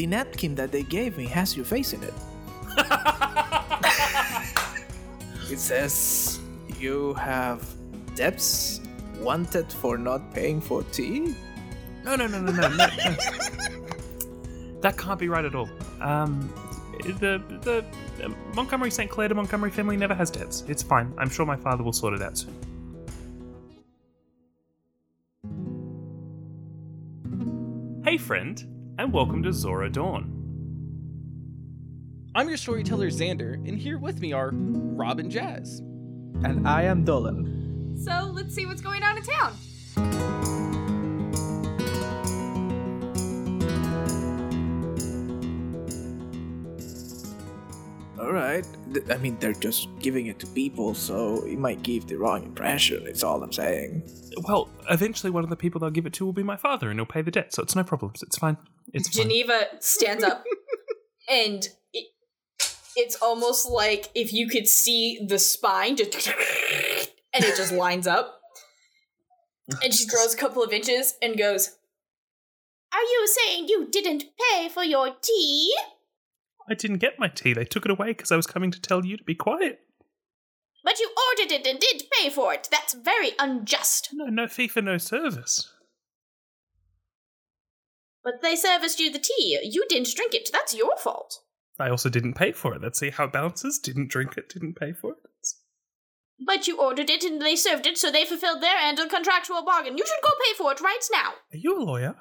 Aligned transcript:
the 0.00 0.06
napkin 0.06 0.54
that 0.54 0.72
they 0.72 0.82
gave 0.82 1.18
me 1.18 1.26
has 1.26 1.54
your 1.54 1.66
face 1.66 1.92
in 1.92 2.02
it. 2.02 2.14
it 5.50 5.58
says 5.58 6.40
you 6.78 7.12
have 7.14 7.62
debts 8.14 8.80
wanted 9.20 9.70
for 9.70 9.98
not 9.98 10.32
paying 10.32 10.58
for 10.58 10.82
tea. 10.84 11.34
No, 12.02 12.16
no, 12.16 12.26
no, 12.26 12.40
no, 12.40 12.50
no, 12.50 12.68
no. 12.68 12.86
that 14.80 14.96
can't 14.96 15.20
be 15.20 15.28
right 15.28 15.44
at 15.44 15.54
all. 15.54 15.68
Um, 16.00 16.50
the 17.20 17.42
the 17.60 17.84
Montgomery 18.54 18.90
St. 18.90 19.10
Clair 19.10 19.28
to 19.28 19.34
Montgomery 19.34 19.70
family 19.70 19.98
never 19.98 20.14
has 20.14 20.30
debts. 20.30 20.64
It's 20.66 20.82
fine. 20.82 21.12
I'm 21.18 21.28
sure 21.28 21.44
my 21.44 21.56
father 21.56 21.82
will 21.82 21.92
sort 21.92 22.14
it 22.14 22.22
out 22.22 22.38
soon. 22.38 22.54
Hey, 28.02 28.16
friend, 28.16 28.79
and 29.00 29.14
welcome 29.14 29.42
to 29.42 29.50
Zora 29.50 29.88
Dawn. 29.88 30.30
I'm 32.34 32.48
your 32.48 32.58
storyteller 32.58 33.08
Xander, 33.08 33.54
and 33.66 33.78
here 33.78 33.96
with 33.96 34.20
me 34.20 34.34
are 34.34 34.50
Rob 34.52 35.18
and 35.18 35.30
Jazz. 35.30 35.78
And 36.44 36.68
I 36.68 36.82
am 36.82 37.02
Dolan. 37.02 37.96
So 38.04 38.30
let's 38.30 38.54
see 38.54 38.66
what's 38.66 38.82
going 38.82 39.02
on 39.02 39.16
in 39.16 39.22
town. 39.22 39.56
All 48.20 48.32
right. 48.32 48.66
I 49.08 49.16
mean, 49.16 49.38
they're 49.40 49.54
just 49.54 49.88
giving 49.98 50.26
it 50.26 50.38
to 50.40 50.46
people, 50.48 50.92
so 50.94 51.42
it 51.46 51.58
might 51.58 51.82
give 51.82 52.06
the 52.06 52.16
wrong 52.16 52.44
impression. 52.44 53.06
It's 53.06 53.22
all 53.22 53.42
I'm 53.42 53.50
saying. 53.50 54.02
Well, 54.46 54.68
eventually, 54.90 55.30
one 55.30 55.42
of 55.42 55.48
the 55.48 55.56
people 55.56 55.80
they'll 55.80 55.88
give 55.88 56.04
it 56.04 56.12
to 56.14 56.26
will 56.26 56.34
be 56.34 56.42
my 56.42 56.56
father, 56.56 56.90
and 56.90 56.98
he'll 57.00 57.06
pay 57.06 57.22
the 57.22 57.30
debt, 57.30 57.54
so 57.54 57.62
it's 57.62 57.74
no 57.74 57.82
problems. 57.82 58.22
It's 58.22 58.36
fine. 58.36 58.58
It's. 58.92 59.08
Geneva 59.08 59.66
stands 59.80 60.24
up 60.24 60.44
and 61.30 61.68
it, 61.92 62.06
it's 62.96 63.16
almost 63.16 63.68
like 63.68 64.10
if 64.14 64.32
you 64.32 64.48
could 64.48 64.68
see 64.68 65.24
the 65.24 65.38
spine 65.38 65.96
just 65.96 66.28
and 67.32 67.44
it 67.44 67.56
just 67.56 67.72
lines 67.72 68.06
up. 68.06 68.36
And 69.84 69.94
she 69.94 70.06
grows 70.06 70.34
a 70.34 70.36
couple 70.36 70.64
of 70.64 70.72
inches 70.72 71.14
and 71.22 71.38
goes, 71.38 71.76
Are 72.92 73.02
you 73.02 73.28
saying 73.28 73.68
you 73.68 73.86
didn't 73.88 74.24
pay 74.52 74.68
for 74.68 74.82
your 74.82 75.14
tea? 75.22 75.72
I 76.68 76.74
didn't 76.74 76.98
get 76.98 77.18
my 77.18 77.28
tea. 77.28 77.52
They 77.52 77.64
took 77.64 77.84
it 77.84 77.90
away 77.90 78.08
because 78.08 78.32
I 78.32 78.36
was 78.36 78.46
coming 78.46 78.70
to 78.72 78.80
tell 78.80 79.04
you 79.04 79.16
to 79.16 79.24
be 79.24 79.34
quiet. 79.34 79.80
But 80.82 80.98
you 80.98 81.10
ordered 81.28 81.52
it 81.52 81.66
and 81.66 81.78
did 81.78 82.04
pay 82.12 82.30
for 82.30 82.54
it. 82.54 82.68
That's 82.70 82.94
very 82.94 83.32
unjust. 83.38 84.08
No, 84.12 84.26
no 84.26 84.48
fee 84.48 84.68
for 84.68 84.80
no 84.80 84.98
service. 84.98 85.70
But 88.22 88.42
they 88.42 88.56
serviced 88.56 89.00
you 89.00 89.10
the 89.10 89.18
tea. 89.18 89.58
You 89.62 89.84
didn't 89.88 90.14
drink 90.14 90.34
it. 90.34 90.50
That's 90.52 90.74
your 90.74 90.96
fault. 90.96 91.40
I 91.78 91.88
also 91.88 92.10
didn't 92.10 92.34
pay 92.34 92.52
for 92.52 92.74
it. 92.74 92.82
Let's 92.82 92.98
see 92.98 93.10
how 93.10 93.24
it 93.24 93.32
balances. 93.32 93.78
Didn't 93.78 94.10
drink 94.10 94.36
it, 94.36 94.50
didn't 94.50 94.74
pay 94.74 94.92
for 94.92 95.12
it. 95.12 95.18
But 96.38 96.66
you 96.66 96.78
ordered 96.78 97.10
it 97.10 97.22
and 97.22 97.40
they 97.40 97.56
served 97.56 97.86
it, 97.86 97.98
so 97.98 98.10
they 98.10 98.24
fulfilled 98.24 98.62
their 98.62 98.76
end 98.78 98.98
of 98.98 99.08
the 99.08 99.14
contractual 99.14 99.62
bargain. 99.62 99.98
You 99.98 100.06
should 100.06 100.22
go 100.22 100.30
pay 100.30 100.56
for 100.56 100.72
it 100.72 100.80
right 100.80 101.06
now. 101.12 101.32
Are 101.52 101.56
you 101.56 101.78
a 101.78 101.82
lawyer? 101.82 102.16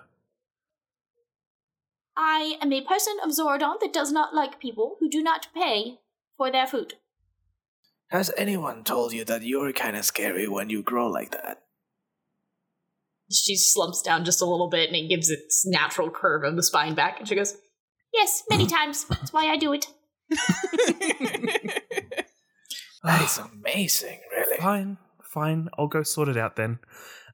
I 2.18 2.58
am 2.62 2.74
a 2.74 2.82
person 2.82 3.16
of 3.24 3.32
Zorodon 3.32 3.80
that 3.80 3.94
does 3.94 4.12
not 4.12 4.36
like 4.36 4.60
people 4.60 4.98
who 5.00 5.10
do 5.10 5.24
not 5.24 5.48
pay 5.54 6.00
for 6.36 6.52
their 6.52 6.68
food. 6.68 6.96
Has 8.08 8.32
anyone 8.38 8.84
told 8.84 9.14
you 9.14 9.24
that 9.26 9.44
you're 9.44 9.72
kind 9.72 9.96
of 9.96 10.04
scary 10.04 10.48
when 10.48 10.70
you 10.70 10.84
grow 10.84 11.08
like 11.08 11.32
that? 11.32 11.64
She 13.32 13.56
slumps 13.56 14.02
down 14.02 14.26
just 14.26 14.42
a 14.42 14.46
little 14.46 14.70
bit 14.70 14.88
and 14.88 14.96
it 14.96 15.08
gives 15.08 15.30
its 15.30 15.66
natural 15.66 16.10
curve 16.10 16.44
of 16.44 16.56
the 16.56 16.64
spine 16.64 16.96
back, 16.96 17.20
and 17.20 17.28
she 17.28 17.36
goes, 17.36 17.56
Yes, 18.14 18.44
many 18.50 18.66
times. 18.78 19.06
That's 19.06 19.32
why 19.32 19.48
I 19.48 19.58
do 19.58 19.74
it. 19.74 19.88
That 23.04 23.22
is 23.22 23.38
amazing, 23.38 24.20
really. 24.32 24.58
Fine, 24.58 24.98
fine. 25.24 25.70
I'll 25.78 25.88
go 25.88 26.04
sort 26.04 26.28
it 26.28 26.38
out 26.38 26.56
then. 26.56 26.80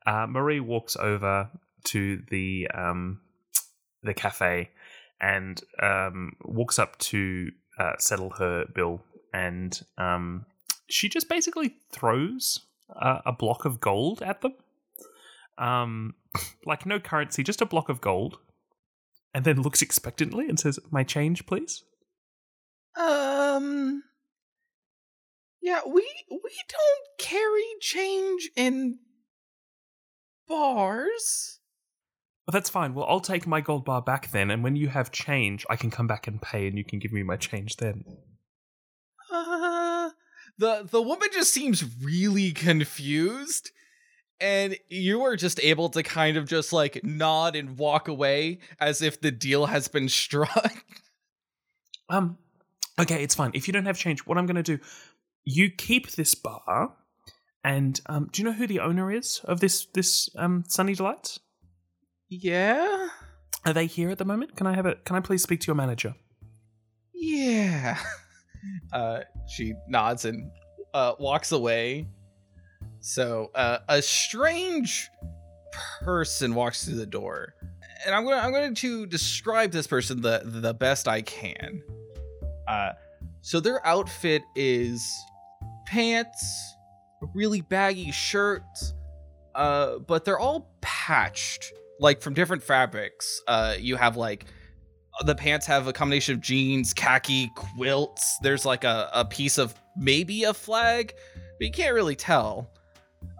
Uh, 0.05 0.27
Marie 0.27 0.59
walks 0.59 0.95
over 0.95 1.49
to 1.85 2.21
the 2.29 2.67
um, 2.73 3.21
the 4.03 4.13
cafe 4.13 4.69
and 5.19 5.59
um, 5.81 6.33
walks 6.43 6.77
up 6.77 6.97
to 6.99 7.51
uh, 7.79 7.93
settle 7.97 8.29
her 8.31 8.65
bill, 8.75 9.01
and 9.33 9.81
um, 9.97 10.45
she 10.87 11.09
just 11.09 11.29
basically 11.29 11.75
throws 11.91 12.59
a, 12.89 13.21
a 13.27 13.31
block 13.31 13.65
of 13.65 13.79
gold 13.79 14.21
at 14.21 14.41
them. 14.41 14.53
Um, 15.57 16.15
like 16.65 16.85
no 16.85 16.99
currency, 16.99 17.43
just 17.43 17.61
a 17.61 17.65
block 17.65 17.89
of 17.89 18.01
gold, 18.01 18.37
and 19.33 19.45
then 19.45 19.61
looks 19.61 19.81
expectantly 19.81 20.47
and 20.47 20.59
says, 20.59 20.79
"My 20.91 21.03
change, 21.03 21.45
please." 21.45 21.83
Um. 22.97 24.03
Yeah, 25.61 25.81
we 25.85 26.07
we 26.29 26.51
don't 26.69 27.17
carry 27.17 27.63
change 27.79 28.51
in 28.55 28.99
bars. 30.47 31.59
Well, 32.45 32.51
that's 32.51 32.69
fine. 32.69 32.93
Well, 32.93 33.07
I'll 33.09 33.19
take 33.19 33.47
my 33.47 33.61
gold 33.61 33.85
bar 33.85 34.01
back 34.01 34.29
then, 34.31 34.51
and 34.51 34.63
when 34.63 34.75
you 34.75 34.89
have 34.89 35.11
change, 35.11 35.65
I 35.67 35.75
can 35.75 35.89
come 35.89 36.05
back 36.05 36.27
and 36.27 36.39
pay, 36.39 36.67
and 36.67 36.77
you 36.77 36.83
can 36.83 36.99
give 36.99 37.11
me 37.11 37.23
my 37.23 37.37
change 37.37 37.77
then. 37.77 38.03
Uh, 39.31 40.11
the 40.57 40.87
the 40.89 41.01
woman 41.01 41.29
just 41.33 41.51
seems 41.51 41.83
really 42.03 42.51
confused, 42.51 43.71
and 44.39 44.77
you 44.89 45.21
are 45.23 45.35
just 45.35 45.59
able 45.63 45.89
to 45.89 46.03
kind 46.03 46.37
of 46.37 46.47
just 46.47 46.73
like 46.73 47.03
nod 47.03 47.55
and 47.55 47.77
walk 47.77 48.07
away 48.07 48.59
as 48.79 49.01
if 49.01 49.21
the 49.21 49.31
deal 49.31 49.65
has 49.67 49.87
been 49.87 50.09
struck. 50.23 50.83
Um, 52.09 52.37
okay, 52.99 53.23
it's 53.23 53.35
fine. 53.35 53.51
If 53.53 53.67
you 53.67 53.73
don't 53.73 53.85
have 53.85 53.97
change, 53.97 54.21
what 54.25 54.37
I'm 54.37 54.45
going 54.45 54.61
to 54.61 54.77
do, 54.77 54.83
you 55.43 55.69
keep 55.71 56.11
this 56.11 56.35
bar, 56.35 56.93
and 57.63 57.99
um, 58.07 58.29
do 58.31 58.41
you 58.41 58.45
know 58.47 58.53
who 58.53 58.67
the 58.67 58.79
owner 58.79 59.11
is 59.11 59.41
of 59.45 59.59
this 59.59 59.85
this 59.93 60.29
um 60.35 60.63
Sunny 60.67 60.93
Delights? 60.95 61.39
Yeah, 62.29 63.09
Are 63.65 63.73
they 63.73 63.85
here 63.85 64.09
at 64.09 64.17
the 64.17 64.25
moment? 64.25 64.55
Can 64.55 64.65
I 64.67 64.75
have 64.75 64.85
a? 64.85 64.95
Can 64.95 65.15
I 65.15 65.19
please 65.19 65.43
speak 65.43 65.59
to 65.61 65.67
your 65.67 65.75
manager? 65.75 66.15
yeah. 67.13 67.97
Uh, 68.91 69.19
she 69.47 69.75
nods 69.87 70.25
and 70.25 70.49
uh 70.95 71.13
walks 71.19 71.51
away. 71.51 72.07
So 73.05 73.51
uh, 73.53 73.77
a 73.87 74.01
strange 74.01 75.11
person 76.01 76.55
walks 76.55 76.85
through 76.85 76.95
the 76.95 77.05
door, 77.05 77.53
and 78.03 78.15
I'm 78.15 78.23
going 78.23 78.39
I'm 78.39 78.51
going 78.51 78.73
to 78.73 79.05
describe 79.05 79.71
this 79.71 79.85
person 79.85 80.21
the 80.21 80.41
the 80.43 80.73
best 80.73 81.07
I 81.07 81.21
can. 81.21 81.83
Uh, 82.67 82.93
so 83.41 83.59
their 83.59 83.85
outfit 83.85 84.41
is 84.55 85.07
pants, 85.85 86.43
a 87.21 87.27
really 87.35 87.61
baggy 87.61 88.11
shirt, 88.11 88.63
uh, 89.53 89.99
but 89.99 90.25
they're 90.25 90.39
all 90.39 90.71
patched, 90.81 91.73
like 91.99 92.21
from 92.21 92.33
different 92.33 92.63
fabrics. 92.63 93.39
Uh, 93.47 93.75
you 93.77 93.97
have 93.97 94.17
like 94.17 94.45
the 95.25 95.35
pants 95.35 95.67
have 95.67 95.85
a 95.85 95.93
combination 95.93 96.33
of 96.33 96.41
jeans, 96.41 96.91
khaki, 96.91 97.51
quilts. 97.55 98.39
There's 98.41 98.65
like 98.65 98.83
a, 98.83 99.11
a 99.13 99.25
piece 99.25 99.59
of 99.59 99.75
maybe 99.95 100.45
a 100.45 100.55
flag, 100.55 101.13
but 101.59 101.67
you 101.67 101.71
can't 101.71 101.93
really 101.93 102.15
tell. 102.15 102.71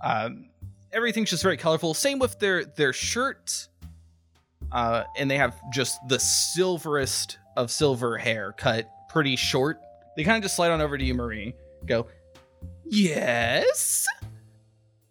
Um, 0.03 0.50
everything's 0.91 1.29
just 1.29 1.44
very 1.44 1.57
colorful. 1.57 1.94
Same 1.94 2.19
with 2.19 2.40
their 2.40 2.66
their 2.66 2.94
shirt. 2.94 3.68
Uh, 4.72 5.03
and 5.18 5.29
they 5.29 5.38
have 5.38 5.56
just 5.72 5.97
the 6.09 6.19
silverest 6.19 7.38
of 7.56 7.72
silver 7.72 8.18
hair 8.18 8.53
cut 8.57 8.90
pretty 9.09 9.35
short. 9.35 9.79
They 10.18 10.24
kind 10.24 10.38
of 10.38 10.44
just 10.44 10.56
slide 10.56 10.72
on 10.72 10.81
over 10.81 10.97
to 10.97 11.03
you, 11.03 11.13
Marie. 11.13 11.53
Go, 11.85 12.07
yes. 12.85 14.06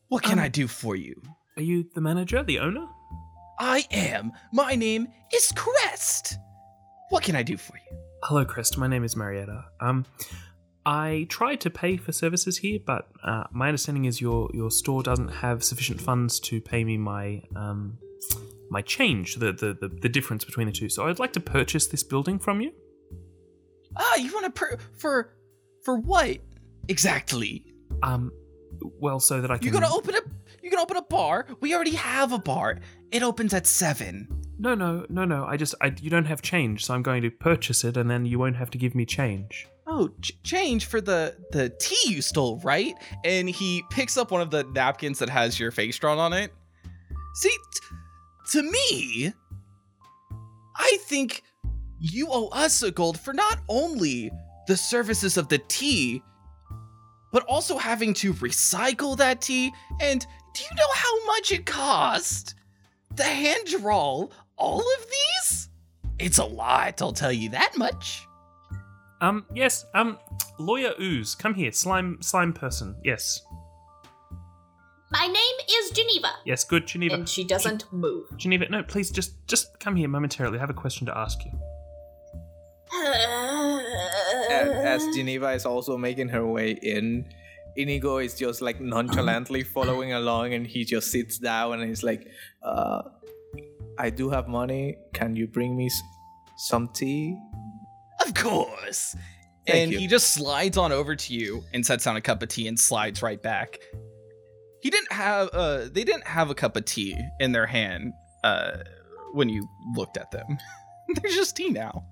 What 0.09 0.23
can 0.23 0.39
Um, 0.39 0.45
I 0.45 0.49
do 0.49 0.67
for 0.67 0.97
you? 0.97 1.21
Are 1.57 1.63
you 1.63 1.89
the 1.95 2.01
manager, 2.01 2.43
the 2.43 2.59
owner? 2.59 2.87
I 3.59 3.85
am. 3.91 4.33
My 4.53 4.75
name 4.75 5.07
is 5.33 5.53
Crest. 5.55 6.37
What 7.11 7.23
can 7.23 7.37
I 7.37 7.43
do 7.43 7.57
for 7.57 7.77
you? 7.77 7.99
Hello, 8.25 8.45
Crest. 8.45 8.77
My 8.79 8.87
name 8.89 9.05
is 9.05 9.17
Marietta. 9.17 9.65
Um, 9.81 10.05
I 10.87 11.27
tried 11.31 11.61
to 11.63 11.71
pay 11.71 11.97
for 11.97 12.13
services 12.13 12.59
here, 12.59 12.79
but 12.85 13.09
uh, 13.23 13.45
my 13.53 13.69
understanding 13.69 14.05
is 14.05 14.21
your 14.21 14.51
your 14.53 14.71
store 14.71 15.03
doesn't 15.03 15.29
have 15.29 15.65
sufficient 15.65 16.01
funds 16.01 16.39
to 16.41 16.61
pay 16.61 16.85
me 16.85 16.99
my 16.99 17.43
um 17.57 17.99
my 18.71 18.83
change, 18.83 19.37
the 19.37 19.53
the 19.53 19.75
the, 19.81 19.89
the 19.89 20.09
difference 20.09 20.45
between 20.45 20.67
the 20.67 20.73
two. 20.73 20.89
So 20.89 21.07
I'd 21.07 21.19
like 21.19 21.33
to 21.35 21.41
purchase 21.41 21.87
this 21.87 22.03
building 22.03 22.39
from 22.39 22.61
you. 22.61 22.73
Ah, 23.97 24.17
you 24.17 24.33
want 24.33 24.45
to 24.47 24.51
per- 24.51 24.79
for 24.97 25.35
for 25.85 25.99
what 25.99 26.39
exactly? 26.89 27.65
Um, 28.03 28.31
well, 29.01 29.21
so 29.21 29.41
that 29.41 29.51
I 29.51 29.57
can. 29.57 29.65
You're 29.65 29.73
gonna 29.73 29.95
open 29.95 30.15
a 30.15 30.21
you're 30.63 30.71
gonna 30.71 30.83
open 30.83 30.97
a 30.99 31.03
bar. 31.03 31.47
We 31.61 31.75
already 31.75 31.95
have 31.95 32.33
a 32.33 32.39
bar. 32.39 32.81
It 33.11 33.23
opens 33.23 33.55
at 33.55 33.67
seven. 33.67 34.29
No, 34.59 34.75
no, 34.75 35.05
no, 35.09 35.25
no. 35.25 35.45
I 35.47 35.57
just 35.57 35.75
I 35.81 35.95
you 36.01 36.11
don't 36.11 36.27
have 36.27 36.43
change, 36.43 36.85
so 36.85 36.95
I'm 36.95 37.03
going 37.03 37.23
to 37.23 37.31
purchase 37.31 37.85
it, 37.85 37.97
and 37.97 38.11
then 38.11 38.27
you 38.27 38.39
won't 38.39 38.57
have 38.57 38.71
to 38.73 38.79
give 38.79 38.95
me 38.95 39.07
change. 39.07 39.67
Oh, 39.97 40.09
ch- 40.21 40.33
change 40.43 40.87
for 40.87 41.01
the 41.01 41.37
the 41.53 41.69
tea 41.69 42.13
you 42.13 42.21
stole, 42.21 42.59
right? 42.65 42.95
And 43.25 43.49
he 43.49 43.85
picks 43.91 44.17
up 44.17 44.33
one 44.33 44.41
of 44.41 44.51
the 44.51 44.65
napkins 44.65 45.21
that 45.21 45.29
has 45.29 45.61
your 45.61 45.71
face 45.71 45.97
drawn 45.97 46.19
on 46.19 46.33
it. 46.33 46.53
See, 47.35 47.49
t- 47.49 48.59
to 48.59 48.63
me, 48.63 49.33
I 50.77 50.99
think 51.03 51.45
you 52.01 52.27
owe 52.29 52.49
us 52.49 52.83
a 52.83 52.91
gold 52.91 53.21
for 53.21 53.33
not 53.33 53.61
only 53.69 54.33
the 54.67 54.77
services 54.77 55.37
of 55.37 55.49
the 55.49 55.59
tea, 55.59 56.25
but 57.31 57.45
also 57.45 57.79
having 57.79 58.15
to 58.15 58.35
recycle 58.35 59.17
that 59.19 59.43
tea. 59.43 59.73
And 60.01 60.27
do 60.55 60.63
you 60.65 60.71
know 60.77 60.93
how 60.93 61.27
much 61.27 61.53
it 61.53 61.67
cost 61.67 62.57
to 63.15 63.23
hand 63.23 63.69
draw 63.69 64.27
all 64.57 64.81
of 64.81 65.07
these? 65.09 65.69
It's 66.19 66.39
a 66.39 66.45
lot, 66.45 67.01
I'll 67.01 67.13
tell 67.13 67.33
you 67.33 67.51
that 67.51 67.79
much. 67.79 68.27
Um, 69.25 69.47
yes, 69.55 69.87
um, 69.95 70.19
lawyer 70.59 70.93
Ooze, 71.01 71.35
come 71.35 71.55
here, 71.55 71.73
slime, 71.73 72.19
slime 72.21 72.53
person. 72.53 72.95
Yes, 73.03 73.41
My 75.11 75.27
name 75.27 75.57
is 75.67 75.93
Geneva. 75.93 76.29
yes, 76.45 76.63
good, 76.65 76.87
Geneva. 76.87 77.15
And 77.15 77.27
she 77.27 77.43
doesn't 77.43 77.91
move. 77.91 78.27
Geneva, 78.37 78.69
no, 78.69 78.83
please, 78.83 79.11
just, 79.11 79.33
just 79.49 79.81
come 79.81 79.97
here 79.97 80.09
momentarily. 80.09 80.59
I 80.59 80.61
have 80.61 80.69
a 80.69 80.75
question 80.75 81.07
to 81.07 81.17
ask 81.17 81.39
you. 81.43 81.53
And 84.51 84.71
as 84.87 85.03
Geneva 85.17 85.53
is 85.53 85.65
also 85.65 85.97
making 85.97 86.29
her 86.29 86.47
way 86.47 86.73
in, 86.83 87.25
Inigo 87.77 88.19
is 88.19 88.35
just 88.35 88.61
like 88.61 88.79
nonchalantly 88.79 89.63
following 89.75 90.13
along 90.13 90.53
and 90.53 90.67
he 90.67 90.85
just 90.85 91.11
sits 91.11 91.39
down 91.39 91.81
and 91.81 91.89
he's 91.89 92.03
like, 92.03 92.29
uh, 92.63 93.01
I 93.99 94.11
do 94.11 94.29
have 94.29 94.49
money. 94.49 94.99
Can 95.15 95.35
you 95.35 95.47
bring 95.47 95.79
me 95.79 95.89
some 96.59 96.89
tea? 96.89 97.39
Of 98.25 98.35
course. 98.35 99.17
Thank 99.67 99.79
and 99.79 99.93
you. 99.93 99.99
he 99.99 100.07
just 100.07 100.35
slides 100.35 100.77
on 100.77 100.93
over 100.93 101.17
to 101.17 101.35
you 101.35 101.65
and 101.73 101.85
sets 101.85 102.05
down 102.05 102.17
a 102.17 102.21
cup 102.21 102.43
of 102.43 102.49
tea 102.49 102.69
and 102.69 102.79
slides 102.79 103.23
right 103.23 103.41
back. 103.43 103.79
He 104.83 104.91
didn't 104.91 105.13
have 105.13 105.49
uh 105.53 105.89
they 105.91 106.05
didn't 106.05 106.27
have 106.27 106.51
a 106.51 106.55
cup 106.55 106.77
of 106.77 106.85
tea 106.85 107.17
in 107.41 107.53
their 107.53 107.67
hand 107.67 108.13
uh 108.43 108.79
when 109.33 109.49
you 109.49 109.67
looked 109.97 110.17
at 110.17 110.31
them. 110.31 110.59
There's 111.15 111.35
just 111.35 111.57
tea 111.57 111.71
now. 111.71 112.05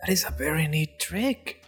That 0.00 0.10
is 0.10 0.24
a 0.24 0.30
very 0.30 0.66
neat 0.66 0.98
trick. 0.98 1.62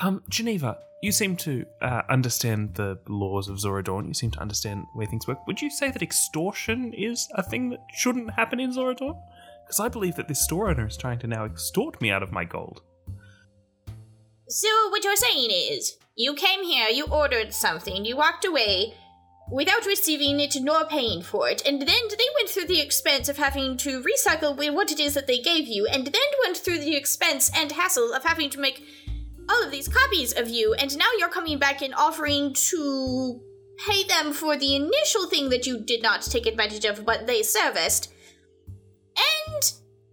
Um, 0.00 0.22
Geneva, 0.28 0.78
you 1.02 1.10
seem 1.10 1.36
to 1.38 1.66
uh, 1.82 2.02
understand 2.08 2.74
the 2.74 2.98
laws 3.08 3.48
of 3.48 3.56
Zoradorn. 3.56 4.06
You 4.06 4.14
seem 4.14 4.30
to 4.32 4.40
understand 4.40 4.84
where 4.94 5.06
things 5.06 5.26
work. 5.26 5.44
Would 5.46 5.60
you 5.60 5.70
say 5.70 5.90
that 5.90 6.02
extortion 6.02 6.92
is 6.92 7.28
a 7.34 7.42
thing 7.42 7.70
that 7.70 7.80
shouldn't 7.94 8.30
happen 8.30 8.60
in 8.60 8.72
Zoradorn? 8.72 9.20
Because 9.68 9.80
I 9.80 9.88
believe 9.88 10.16
that 10.16 10.28
this 10.28 10.40
store 10.40 10.70
owner 10.70 10.86
is 10.86 10.96
trying 10.96 11.18
to 11.18 11.26
now 11.26 11.44
extort 11.44 12.00
me 12.00 12.10
out 12.10 12.22
of 12.22 12.32
my 12.32 12.42
gold. 12.42 12.80
So 14.48 14.88
what 14.88 15.04
you're 15.04 15.14
saying 15.14 15.50
is, 15.50 15.98
you 16.16 16.32
came 16.32 16.64
here, 16.64 16.88
you 16.88 17.04
ordered 17.04 17.52
something, 17.52 18.06
you 18.06 18.16
walked 18.16 18.46
away 18.46 18.94
without 19.52 19.84
receiving 19.84 20.40
it 20.40 20.56
nor 20.62 20.86
paying 20.86 21.20
for 21.20 21.50
it, 21.50 21.62
and 21.66 21.82
then 21.82 21.86
they 22.08 22.24
went 22.34 22.48
through 22.48 22.64
the 22.64 22.80
expense 22.80 23.28
of 23.28 23.36
having 23.36 23.76
to 23.76 24.02
recycle 24.02 24.56
what 24.72 24.90
it 24.90 24.98
is 24.98 25.12
that 25.12 25.26
they 25.26 25.38
gave 25.38 25.66
you, 25.66 25.86
and 25.86 26.06
then 26.06 26.22
went 26.42 26.56
through 26.56 26.78
the 26.78 26.96
expense 26.96 27.50
and 27.54 27.72
hassle 27.72 28.14
of 28.14 28.24
having 28.24 28.48
to 28.48 28.58
make 28.58 28.82
all 29.50 29.62
of 29.62 29.70
these 29.70 29.88
copies 29.88 30.32
of 30.32 30.48
you, 30.48 30.72
and 30.74 30.96
now 30.96 31.10
you're 31.18 31.28
coming 31.28 31.58
back 31.58 31.82
and 31.82 31.94
offering 31.94 32.54
to 32.54 33.38
pay 33.86 34.02
them 34.04 34.32
for 34.32 34.56
the 34.56 34.74
initial 34.74 35.26
thing 35.28 35.50
that 35.50 35.66
you 35.66 35.78
did 35.78 36.02
not 36.02 36.22
take 36.22 36.46
advantage 36.46 36.86
of, 36.86 37.04
but 37.04 37.26
they 37.26 37.42
serviced. 37.42 38.14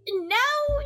And 0.08 0.28
now 0.28 0.36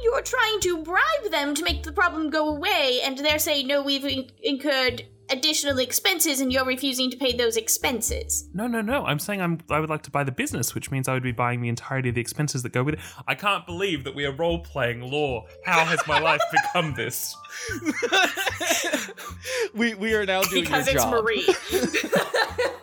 you're 0.03 0.23
trying 0.23 0.61
to 0.61 0.83
bribe 0.83 1.31
them 1.31 1.55
to 1.55 1.63
make 1.63 1.83
the 1.83 1.93
problem 1.93 2.31
go 2.31 2.49
away, 2.49 3.01
and 3.05 3.19
they're 3.19 3.39
saying, 3.39 3.67
no, 3.67 3.83
we've 3.83 4.05
in- 4.05 4.31
incurred 4.43 5.05
additional 5.31 5.79
expenses, 5.79 6.41
and 6.41 6.53
you're 6.53 6.65
refusing 6.65 7.11
to 7.11 7.17
pay 7.17 7.33
those 7.37 7.57
expenses. 7.57 8.49
No, 8.55 8.67
no, 8.67 8.81
no. 8.81 9.05
I'm 9.05 9.19
saying 9.19 9.41
I'm, 9.41 9.61
I 9.71 9.79
would 9.79 9.91
like 9.91 10.03
to 10.05 10.11
buy 10.11 10.25
the 10.25 10.33
business, 10.33 10.75
which 10.75 10.91
means 10.91 11.07
I 11.07 11.15
would 11.15 11.23
be 11.23 11.33
buying 11.33 11.61
the 11.61 11.69
entirety 11.69 12.09
of 12.09 12.15
the 12.15 12.21
expenses 12.21 12.63
that 12.63 12.73
go 12.73 12.83
with 12.83 12.95
it. 12.95 13.01
I 13.29 13.35
can't 13.35 13.65
believe 13.67 14.05
that 14.05 14.15
we 14.15 14.25
are 14.25 14.33
role 14.33 14.61
playing 14.61 15.03
law. 15.03 15.45
How 15.65 15.85
has 15.85 16.01
my 16.09 16.19
life 16.19 16.41
become 16.53 16.95
this? 16.95 17.37
we 19.75 19.95
we 19.95 20.15
are 20.15 20.25
now 20.27 20.43
doing 20.43 20.65
because 20.65 20.87
your 20.87 20.97
it's 20.97 21.05
job. 21.05 21.25
Marie. 21.25 21.47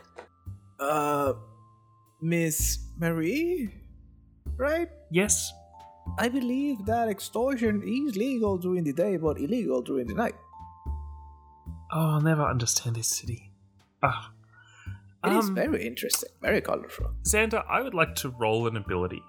Uh, 0.79 1.33
Miss 2.21 2.77
Marie? 2.99 3.73
Right? 4.57 4.89
Yes. 5.09 5.51
I 6.17 6.29
believe 6.29 6.85
that 6.85 7.09
extortion 7.09 7.81
is 7.83 8.15
legal 8.15 8.57
during 8.57 8.83
the 8.83 8.93
day, 8.93 9.17
but 9.17 9.39
illegal 9.39 9.81
during 9.81 10.07
the 10.07 10.13
night. 10.15 10.35
Oh, 11.91 12.15
I'll 12.15 12.21
never 12.21 12.43
understand 12.43 12.95
this 12.95 13.07
city. 13.07 13.51
Ah. 14.03 14.31
It 15.25 15.33
is 15.33 15.49
Um, 15.49 15.55
very 15.55 15.85
interesting, 15.85 16.29
very 16.41 16.61
colorful. 16.61 17.11
Xander, 17.23 17.63
I 17.67 17.81
would 17.81 17.93
like 17.93 18.15
to 18.15 18.29
roll 18.29 18.67
an 18.67 18.77
ability. 18.77 19.21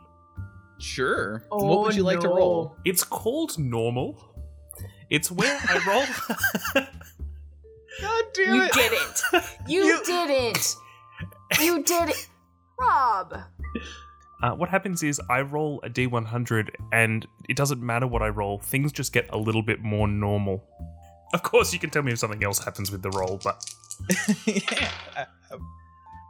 Sure. 0.79 1.45
Oh, 1.51 1.65
what 1.65 1.81
would 1.83 1.97
you 1.97 2.05
like 2.05 2.21
to 2.21 2.29
roll? 2.29 2.77
It's 2.85 3.03
called 3.05 3.59
normal. 3.59 4.35
It's 5.11 5.31
where 5.31 5.59
I 5.69 5.79
roll. 5.87 6.85
God 8.01 8.25
damn 8.35 8.55
you 8.55 8.69
didn't. 8.71 9.23
You, 9.69 9.85
You- 9.85 10.05
didn't. 10.05 10.77
You 11.61 11.83
did 11.83 12.11
it. 12.11 12.29
Rob. 12.79 13.35
Uh, 14.43 14.53
what 14.53 14.69
happens 14.69 15.03
is 15.03 15.21
I 15.29 15.41
roll 15.41 15.81
a 15.83 15.91
d100, 15.91 16.71
and 16.93 17.27
it 17.49 17.57
doesn't 17.57 17.83
matter 17.83 18.07
what 18.07 18.23
I 18.23 18.29
roll. 18.29 18.59
Things 18.61 18.93
just 18.93 19.13
get 19.13 19.29
a 19.31 19.39
little 19.39 19.63
bit 19.63 19.81
more 19.83 20.07
normal. 20.07 20.65
Of 21.35 21.43
course, 21.43 21.73
you 21.73 21.79
can 21.79 21.91
tell 21.91 22.03
me 22.03 22.13
if 22.13 22.19
something 22.21 22.43
else 22.45 22.63
happens 22.65 22.91
with 22.93 23.03
the 23.03 23.11
roll, 23.11 23.41
but 23.43 23.65
yeah. 24.47 24.91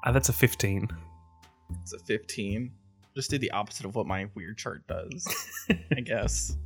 uh, 0.05 0.13
that's 0.13 0.29
a 0.29 0.33
15. 0.33 0.89
It's 1.83 1.93
a 1.93 1.99
15. 1.99 2.73
Just 3.15 3.31
did 3.31 3.41
the 3.41 3.51
opposite 3.51 3.85
of 3.85 3.95
what 3.95 4.07
my 4.07 4.27
weird 4.35 4.57
chart 4.57 4.87
does, 4.87 5.27
I 5.97 6.01
guess. 6.01 6.57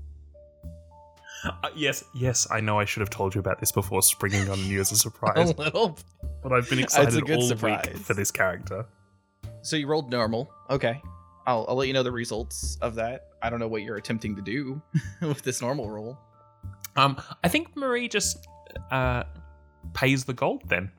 Uh, 1.44 1.70
yes, 1.74 2.04
yes, 2.14 2.46
I 2.52 2.60
know 2.60 2.78
I 2.78 2.84
should 2.84 3.00
have 3.00 3.10
told 3.10 3.34
you 3.34 3.40
about 3.40 3.58
this 3.58 3.72
before 3.72 4.02
springing 4.02 4.48
on 4.48 4.58
you 4.60 4.80
as 4.80 4.92
a 4.92 4.94
A 4.94 4.98
surprise, 4.98 5.58
little. 5.58 5.98
but 6.42 6.52
I've 6.52 6.70
been 6.70 6.78
excited 6.78 7.16
a 7.16 7.20
good 7.20 7.36
all 7.38 7.48
surprise. 7.48 7.84
week 7.86 7.96
for 7.96 8.14
this 8.14 8.30
character. 8.30 8.86
So 9.62 9.76
you 9.76 9.88
rolled 9.88 10.10
normal. 10.10 10.52
Okay. 10.70 11.02
I'll, 11.46 11.66
I'll 11.68 11.76
let 11.76 11.88
you 11.88 11.94
know 11.94 12.02
the 12.02 12.12
results 12.12 12.78
of 12.80 12.94
that. 12.96 13.28
I 13.42 13.50
don't 13.50 13.60
know 13.60 13.68
what 13.68 13.82
you're 13.82 13.96
attempting 13.96 14.36
to 14.36 14.42
do 14.42 14.80
with 15.20 15.42
this 15.42 15.60
normal 15.60 15.90
roll. 15.90 16.18
Um, 16.96 17.20
I 17.42 17.48
think 17.48 17.76
Marie 17.76 18.08
just 18.08 18.46
uh, 18.90 19.24
pays 19.94 20.24
the 20.24 20.34
gold 20.34 20.62
then. 20.68 20.90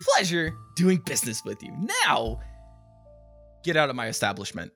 Pleasure 0.00 0.54
doing 0.76 0.98
business 0.98 1.42
with 1.44 1.62
you. 1.62 1.72
Now, 2.04 2.40
get 3.64 3.76
out 3.76 3.90
of 3.90 3.96
my 3.96 4.08
establishment. 4.08 4.72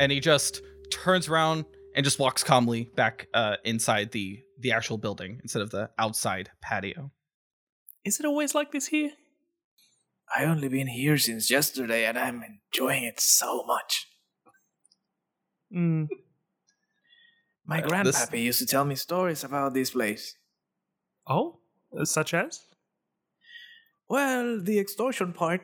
And 0.00 0.12
he 0.12 0.20
just 0.20 0.62
turns 0.90 1.28
around 1.28 1.64
and 1.94 2.04
just 2.04 2.18
walks 2.18 2.44
calmly 2.44 2.90
back 2.94 3.28
uh, 3.34 3.56
inside 3.64 4.12
the 4.12 4.42
the 4.60 4.72
actual 4.72 4.98
building 4.98 5.38
instead 5.42 5.62
of 5.62 5.70
the 5.70 5.88
outside 5.98 6.50
patio. 6.60 7.12
Is 8.04 8.18
it 8.18 8.26
always 8.26 8.56
like 8.56 8.72
this 8.72 8.88
here? 8.88 9.12
I 10.34 10.44
only 10.44 10.68
been 10.68 10.88
here 10.88 11.16
since 11.16 11.50
yesterday 11.50 12.04
and 12.04 12.18
I'm 12.18 12.42
enjoying 12.42 13.04
it 13.04 13.20
so 13.20 13.62
much. 13.64 14.07
Mm, 15.74 16.08
My 17.64 17.82
Uh, 17.82 18.02
this- 18.02 18.16
grandpappy 18.16 18.42
used 18.44 18.58
to 18.60 18.66
tell 18.66 18.84
me 18.86 18.94
stories 18.94 19.44
about 19.44 19.74
this 19.74 19.90
place. 19.90 20.36
oh, 21.26 21.60
such 22.04 22.32
as? 22.32 22.64
Well, 24.08 24.62
the 24.62 24.78
extortion 24.78 25.32
part. 25.34 25.60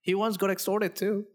He 0.00 0.14
once 0.14 0.38
got 0.38 0.50
extorted 0.50 0.96
too. 0.96 1.26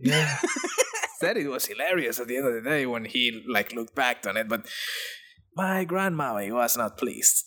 Yeah. 0.00 0.36
Said 1.20 1.36
it 1.36 1.46
was 1.48 1.66
hilarious 1.66 2.18
at 2.18 2.26
the 2.26 2.36
end 2.36 2.46
of 2.48 2.54
the 2.54 2.68
day 2.68 2.84
when 2.86 3.04
he 3.04 3.44
like 3.46 3.72
looked 3.72 3.94
back 3.94 4.26
on 4.26 4.36
it, 4.36 4.48
but 4.48 4.66
my 5.54 5.84
grandmammy 5.86 6.50
was 6.52 6.76
not 6.76 6.98
pleased. 6.98 7.44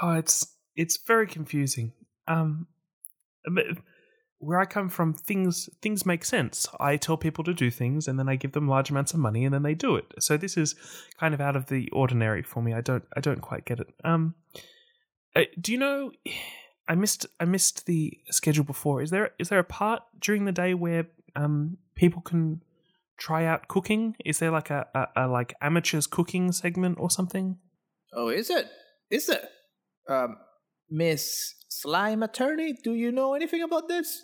Oh, 0.00 0.12
it's 0.14 0.46
it's 0.74 0.96
very 1.06 1.26
confusing. 1.26 1.92
Um, 2.26 2.66
where 4.44 4.60
I 4.60 4.64
come 4.66 4.88
from, 4.88 5.12
things 5.14 5.68
things 5.82 6.04
make 6.04 6.24
sense. 6.24 6.66
I 6.78 6.96
tell 6.96 7.16
people 7.16 7.44
to 7.44 7.54
do 7.54 7.70
things, 7.70 8.06
and 8.06 8.18
then 8.18 8.28
I 8.28 8.36
give 8.36 8.52
them 8.52 8.68
large 8.68 8.90
amounts 8.90 9.14
of 9.14 9.20
money, 9.20 9.44
and 9.44 9.54
then 9.54 9.62
they 9.62 9.74
do 9.74 9.96
it. 9.96 10.06
So 10.18 10.36
this 10.36 10.56
is 10.56 10.74
kind 11.18 11.34
of 11.34 11.40
out 11.40 11.56
of 11.56 11.66
the 11.66 11.88
ordinary 11.92 12.42
for 12.42 12.62
me. 12.62 12.74
I 12.74 12.80
don't 12.80 13.04
I 13.16 13.20
don't 13.20 13.40
quite 13.40 13.64
get 13.64 13.80
it. 13.80 13.88
Um, 14.04 14.34
uh, 15.34 15.42
do 15.60 15.72
you 15.72 15.78
know? 15.78 16.12
I 16.86 16.94
missed 16.96 17.24
I 17.40 17.46
missed 17.46 17.86
the 17.86 18.12
schedule 18.30 18.64
before. 18.64 19.00
Is 19.00 19.08
there 19.08 19.30
is 19.38 19.48
there 19.48 19.58
a 19.58 19.64
part 19.64 20.02
during 20.20 20.44
the 20.44 20.52
day 20.52 20.74
where 20.74 21.06
um 21.34 21.78
people 21.94 22.20
can 22.20 22.60
try 23.16 23.46
out 23.46 23.68
cooking? 23.68 24.16
Is 24.22 24.38
there 24.38 24.50
like 24.50 24.68
a, 24.68 24.86
a, 24.94 25.24
a 25.24 25.28
like 25.28 25.54
amateurs 25.62 26.06
cooking 26.06 26.52
segment 26.52 26.98
or 27.00 27.08
something? 27.08 27.56
Oh, 28.12 28.28
is 28.28 28.50
it? 28.50 28.66
Is 29.10 29.30
it? 29.30 29.42
Um, 30.08 30.36
Miss 30.90 31.54
Slime 31.68 32.22
Attorney, 32.22 32.74
do 32.84 32.94
you 32.94 33.10
know 33.10 33.34
anything 33.34 33.62
about 33.62 33.88
this? 33.88 34.22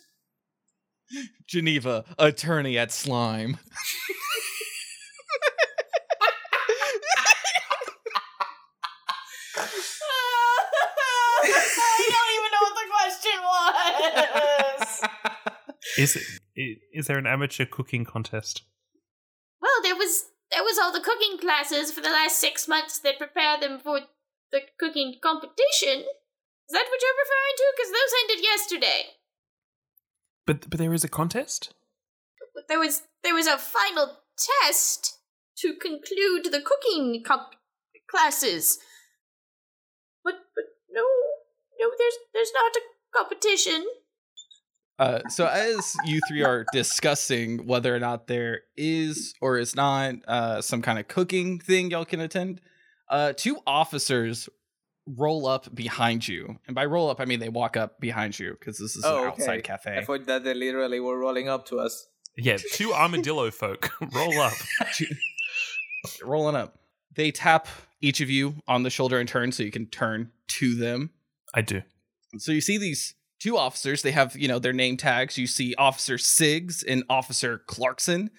Geneva, 1.46 2.04
attorney 2.18 2.78
at 2.78 2.92
Slime. 2.92 3.58
I 11.42 12.06
don't 12.14 12.32
even 12.38 12.50
know 12.54 12.64
what 12.66 12.76
the 12.80 12.88
question 12.94 13.36
was. 14.78 15.00
Is 15.98 16.16
it 16.16 16.22
i- 16.58 16.78
is 16.98 17.06
there 17.06 17.18
an 17.18 17.26
amateur 17.26 17.64
cooking 17.64 18.04
contest? 18.04 18.62
well, 19.60 19.82
there 19.82 19.96
was 19.96 20.24
there 20.50 20.62
was 20.64 20.78
all 20.78 20.92
the 20.92 21.00
cooking 21.00 21.38
classes 21.38 21.92
for 21.92 22.00
the 22.00 22.10
last 22.10 22.38
six 22.38 22.66
months 22.68 22.98
that 23.00 23.18
prepare 23.18 23.58
them 23.60 23.78
for 23.78 24.00
the 24.52 24.60
cooking 24.78 25.16
competition. 25.22 26.00
Is 26.02 26.72
that 26.74 26.86
what 26.88 27.00
you're 27.02 27.22
referring 27.24 27.56
to? 27.56 27.72
Because 27.76 27.90
those 27.92 28.14
ended 28.22 28.42
yesterday. 28.44 29.02
But 30.50 30.68
but 30.68 30.80
there 30.80 30.92
is 30.92 31.04
a 31.04 31.08
contest. 31.08 31.72
But 32.56 32.64
there 32.66 32.80
was 32.80 33.02
there 33.22 33.36
was 33.36 33.46
a 33.46 33.56
final 33.56 34.16
test 34.36 35.16
to 35.58 35.74
conclude 35.80 36.46
the 36.46 36.60
cooking 36.60 37.22
comp- 37.24 37.54
classes. 38.10 38.80
But 40.24 40.34
but 40.56 40.64
no 40.90 41.02
no 41.78 41.92
there's 41.96 42.14
there's 42.34 42.50
not 42.52 42.72
a 42.74 42.80
competition. 43.16 43.86
Uh, 44.98 45.20
so 45.28 45.46
as 45.46 45.94
you 46.04 46.20
three 46.28 46.42
are 46.42 46.66
discussing 46.72 47.64
whether 47.68 47.94
or 47.94 48.00
not 48.00 48.26
there 48.26 48.62
is 48.76 49.34
or 49.40 49.56
is 49.56 49.76
not 49.76 50.16
uh, 50.26 50.60
some 50.60 50.82
kind 50.82 50.98
of 50.98 51.06
cooking 51.06 51.60
thing 51.60 51.92
y'all 51.92 52.04
can 52.04 52.18
attend, 52.18 52.60
uh, 53.08 53.32
two 53.36 53.58
officers 53.68 54.48
roll 55.16 55.46
up 55.46 55.74
behind 55.74 56.26
you, 56.28 56.58
and 56.66 56.74
by 56.74 56.84
roll 56.84 57.10
up 57.10 57.20
I 57.20 57.24
mean 57.24 57.40
they 57.40 57.48
walk 57.48 57.76
up 57.76 58.00
behind 58.00 58.38
you 58.38 58.56
because 58.58 58.78
this 58.78 58.96
is 58.96 59.04
Oh, 59.04 59.22
an 59.24 59.28
okay. 59.32 59.60
outside 59.62 59.70
I 59.98 60.04
thought 60.04 60.26
that 60.26 60.44
they 60.44 60.54
literally 60.54 61.00
were 61.00 61.18
rolling 61.18 61.48
up 61.48 61.66
to 61.66 61.78
us. 61.80 62.06
Yeah, 62.36 62.58
two 62.72 62.92
armadillo 62.94 63.50
folk 63.50 63.90
roll 64.14 64.38
up. 64.40 64.52
Rolling 66.24 66.56
up, 66.56 66.78
they 67.14 67.30
tap 67.30 67.68
each 68.00 68.22
of 68.22 68.30
you 68.30 68.54
on 68.66 68.84
the 68.84 68.90
shoulder 68.90 69.20
in 69.20 69.26
turn 69.26 69.52
so 69.52 69.62
you 69.62 69.70
can 69.70 69.86
turn 69.86 70.30
to 70.48 70.74
them. 70.74 71.10
I 71.54 71.60
do. 71.60 71.82
So 72.38 72.52
you 72.52 72.62
see 72.62 72.78
these 72.78 73.14
two 73.38 73.58
officers. 73.58 74.00
They 74.00 74.12
have, 74.12 74.34
you 74.34 74.48
know, 74.48 74.58
their 74.58 74.72
name 74.72 74.96
tags. 74.96 75.36
You 75.36 75.46
see 75.46 75.74
Officer 75.76 76.14
Siggs 76.16 76.82
and 76.86 77.04
Officer 77.10 77.58
Clarkson. 77.66 78.30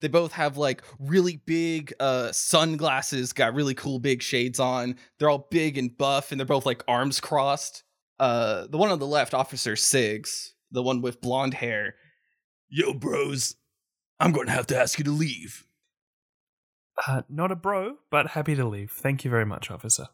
They 0.00 0.08
both 0.08 0.32
have 0.32 0.56
like 0.56 0.82
really 0.98 1.36
big 1.44 1.92
uh 2.00 2.32
sunglasses, 2.32 3.32
got 3.32 3.54
really 3.54 3.74
cool 3.74 3.98
big 3.98 4.22
shades 4.22 4.60
on. 4.60 4.96
They're 5.18 5.30
all 5.30 5.48
big 5.50 5.76
and 5.78 5.96
buff, 5.96 6.30
and 6.30 6.40
they're 6.40 6.46
both 6.46 6.66
like 6.66 6.84
arms 6.86 7.20
crossed. 7.20 7.82
Uh 8.20 8.66
the 8.68 8.78
one 8.78 8.90
on 8.90 8.98
the 8.98 9.06
left, 9.06 9.34
Officer 9.34 9.74
Siggs, 9.74 10.50
the 10.70 10.82
one 10.82 11.02
with 11.02 11.20
blonde 11.20 11.54
hair. 11.54 11.96
Yo, 12.68 12.92
bros, 12.94 13.56
I'm 14.20 14.32
gonna 14.32 14.50
have 14.52 14.66
to 14.68 14.78
ask 14.78 14.98
you 14.98 15.04
to 15.04 15.10
leave. 15.10 15.64
Uh, 17.06 17.22
not 17.28 17.52
a 17.52 17.56
bro, 17.56 17.96
but 18.10 18.28
happy 18.28 18.56
to 18.56 18.64
leave. 18.64 18.90
Thank 18.90 19.24
you 19.24 19.30
very 19.30 19.46
much, 19.46 19.70
officer. 19.70 20.08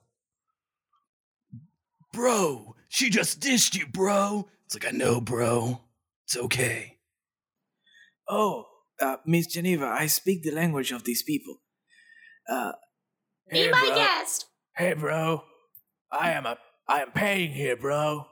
Bro, 2.13 2.77
she 2.89 3.11
just 3.11 3.41
dished 3.41 3.75
you, 3.75 3.87
bro. 3.87 4.49
It's 4.67 4.75
like 4.75 4.87
I 4.87 4.97
know, 4.97 5.21
bro. 5.21 5.81
It's 6.25 6.37
okay. 6.37 6.99
Oh, 8.29 8.67
uh, 9.01 9.17
Miss 9.27 9.47
Geneva, 9.47 9.87
I 9.87 10.07
speak 10.07 10.43
the 10.43 10.51
language 10.51 10.93
of 10.93 11.05
these 11.05 11.23
people. 11.23 11.57
Uh, 12.49 12.73
Be 13.51 13.71
my 13.71 13.93
guest. 13.95 14.47
Hey, 14.77 14.95
bro. 14.95 15.45
I 16.11 16.31
am 16.33 16.47
a. 16.47 16.59
I 16.87 17.01
am 17.01 17.13
paying 17.13 17.53
here, 17.53 17.77
bro. 17.77 18.27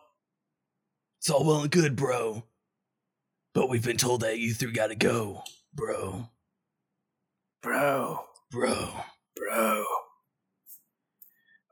It's 1.19 1.31
all 1.31 1.45
well 1.45 1.63
and 1.63 1.71
good, 1.71 1.97
bro. 1.97 2.45
But 3.55 3.69
we've 3.69 3.85
been 3.85 3.97
told 3.97 4.21
that 4.23 4.39
you 4.39 4.55
three 4.55 4.73
gotta 4.73 4.95
go, 4.95 5.43
bro. 5.75 6.29
Bro, 7.63 8.25
Bro. 8.51 8.89
bro. 9.37 9.85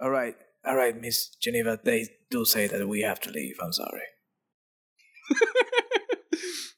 All 0.01 0.11
right, 0.11 0.37
all 0.65 0.77
right, 0.77 0.99
Miss 0.99 1.29
Geneva. 1.29 1.79
They 1.83 2.07
do 2.31 2.45
say 2.45 2.67
that 2.69 2.89
we 2.89 3.01
have 3.03 3.21
to 3.21 3.31
leave. 3.31 3.57
I'm 3.63 3.73
sorry. 3.73 4.03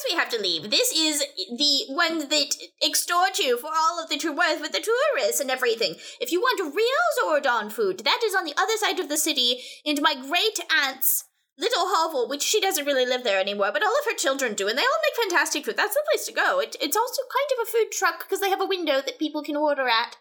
Course 0.00 0.12
we 0.12 0.18
have 0.18 0.30
to 0.30 0.40
leave. 0.40 0.70
This 0.70 0.92
is 0.92 1.20
the 1.58 1.94
one 1.94 2.28
that 2.30 2.56
extort 2.82 3.38
you 3.38 3.58
for 3.58 3.70
all 3.74 4.02
of 4.02 4.08
the 4.08 4.16
you're 4.16 4.34
worth 4.34 4.60
with 4.60 4.72
the 4.72 4.80
tourists 4.80 5.40
and 5.40 5.50
everything. 5.50 5.96
If 6.20 6.32
you 6.32 6.40
want 6.40 6.74
real 6.74 7.42
Zordon 7.42 7.70
food, 7.70 7.98
that 8.04 8.20
is 8.24 8.34
on 8.34 8.44
the 8.44 8.54
other 8.56 8.76
side 8.78 8.98
of 8.98 9.08
the 9.08 9.18
city, 9.18 9.60
in 9.84 9.98
my 10.00 10.14
great 10.14 10.58
aunt's 10.70 11.24
little 11.58 11.84
hovel, 11.88 12.28
which 12.28 12.42
she 12.42 12.60
doesn't 12.60 12.86
really 12.86 13.04
live 13.04 13.24
there 13.24 13.40
anymore, 13.40 13.70
but 13.72 13.82
all 13.82 13.94
of 13.98 14.10
her 14.10 14.16
children 14.16 14.54
do, 14.54 14.68
and 14.68 14.78
they 14.78 14.82
all 14.82 15.02
make 15.02 15.30
fantastic 15.30 15.66
food. 15.66 15.76
That's 15.76 15.94
the 15.94 16.04
place 16.10 16.26
to 16.26 16.32
go. 16.32 16.60
It, 16.60 16.76
it's 16.80 16.96
also 16.96 17.22
kind 17.22 17.50
of 17.52 17.68
a 17.68 17.70
food 17.70 17.92
truck 17.92 18.20
because 18.20 18.40
they 18.40 18.50
have 18.50 18.62
a 18.62 18.66
window 18.66 19.02
that 19.04 19.18
people 19.18 19.42
can 19.42 19.56
order 19.56 19.86
at. 19.86 20.16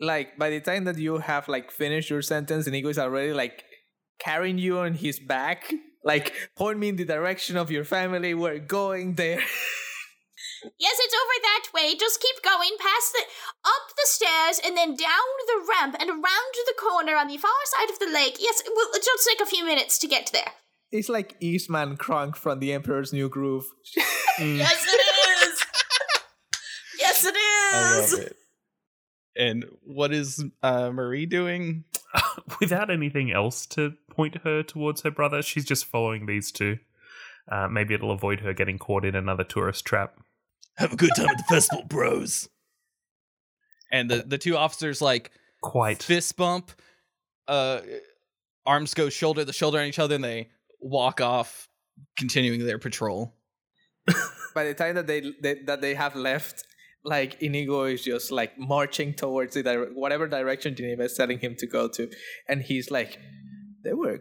Like 0.00 0.38
by 0.38 0.48
the 0.48 0.60
time 0.60 0.84
that 0.84 0.96
you 0.96 1.18
have 1.18 1.48
like 1.48 1.70
finished 1.70 2.08
your 2.08 2.22
sentence, 2.22 2.66
and 2.66 2.74
Inigo 2.74 2.88
is 2.88 2.98
already 2.98 3.34
like 3.34 3.64
carrying 4.18 4.58
you 4.58 4.78
on 4.78 4.94
his 4.94 5.18
back. 5.18 5.70
Like 6.06 6.32
point 6.54 6.78
me 6.78 6.88
in 6.90 6.96
the 6.96 7.04
direction 7.04 7.56
of 7.56 7.68
your 7.70 7.84
family. 7.84 8.32
We're 8.32 8.60
going 8.60 9.14
there. 9.14 9.42
Yes, 10.80 10.96
it's 10.98 11.14
over 11.14 11.38
that 11.42 11.66
way. 11.74 11.94
Just 11.94 12.20
keep 12.20 12.42
going 12.42 12.70
past 12.80 13.12
the 13.12 13.20
up 13.64 13.88
the 13.94 14.06
stairs 14.06 14.60
and 14.64 14.76
then 14.76 14.96
down 14.96 15.28
the 15.46 15.64
ramp 15.68 15.96
and 16.00 16.10
around 16.10 16.54
the 16.66 16.74
corner 16.80 17.14
on 17.16 17.28
the 17.28 17.36
far 17.36 17.52
side 17.66 17.88
of 17.88 18.00
the 18.00 18.06
lake. 18.12 18.38
Yes, 18.40 18.60
it 18.60 18.72
will 18.74 18.88
it'll 18.88 19.00
just 19.00 19.28
take 19.28 19.40
a 19.40 19.46
few 19.46 19.64
minutes 19.64 19.96
to 19.98 20.08
get 20.08 20.30
there. 20.32 20.50
it's 20.90 21.08
like 21.08 21.38
Yzma 21.40 21.82
and 21.84 21.98
Kronk 21.98 22.34
from 22.36 22.58
the 22.58 22.72
Emperor's 22.72 23.12
New 23.12 23.28
Groove. 23.28 23.66
Yes, 24.40 24.86
it 24.92 25.48
is. 25.48 25.64
yes, 26.98 27.24
it 27.24 27.36
is 27.36 27.74
I 27.74 28.00
love 28.00 28.26
it. 28.26 28.36
And 29.36 29.66
what 29.84 30.12
is 30.12 30.42
uh, 30.64 30.90
Marie 30.90 31.26
doing? 31.26 31.84
Without 32.60 32.90
anything 32.90 33.30
else 33.30 33.66
to 33.66 33.92
point 34.16 34.38
her 34.44 34.62
towards 34.62 35.02
her 35.02 35.10
brother, 35.10 35.42
she's 35.42 35.64
just 35.64 35.84
following 35.84 36.26
these 36.26 36.50
two. 36.50 36.78
Uh, 37.50 37.68
maybe 37.68 37.94
it'll 37.94 38.10
avoid 38.10 38.40
her 38.40 38.52
getting 38.52 38.78
caught 38.78 39.04
in 39.04 39.14
another 39.14 39.44
tourist 39.44 39.84
trap. 39.84 40.18
Have 40.78 40.92
a 40.92 40.96
good 40.96 41.10
time 41.16 41.28
at 41.28 41.38
the 41.38 41.44
festival, 41.44 41.84
bros. 41.84 42.48
And 43.92 44.10
the, 44.10 44.24
the 44.26 44.38
two 44.38 44.56
officers 44.56 45.00
like 45.00 45.30
Quite. 45.62 46.02
fist 46.02 46.36
bump, 46.36 46.72
uh, 47.46 47.80
arms 48.64 48.94
go 48.94 49.08
shoulder 49.08 49.44
to 49.44 49.52
shoulder 49.52 49.78
on 49.78 49.86
each 49.86 49.98
other, 49.98 50.16
and 50.16 50.24
they 50.24 50.48
walk 50.80 51.20
off, 51.20 51.68
continuing 52.18 52.66
their 52.66 52.78
patrol. 52.78 53.34
by 54.54 54.64
the 54.64 54.74
time 54.74 54.96
that 54.96 55.06
they, 55.06 55.32
they 55.40 55.62
that 55.66 55.80
they 55.80 55.94
have 55.94 56.16
left, 56.16 56.64
like 57.04 57.40
Inigo 57.40 57.84
is 57.84 58.02
just 58.02 58.32
like 58.32 58.58
marching 58.58 59.14
towards 59.14 59.54
the 59.54 59.62
dire- 59.62 59.92
whatever 59.94 60.26
direction 60.26 60.74
Geneva 60.74 61.04
is 61.04 61.14
telling 61.14 61.38
him 61.38 61.54
to 61.58 61.66
go 61.66 61.88
to, 61.88 62.10
and 62.48 62.62
he's 62.62 62.90
like, 62.90 63.18
they 63.86 63.94
were 63.94 64.20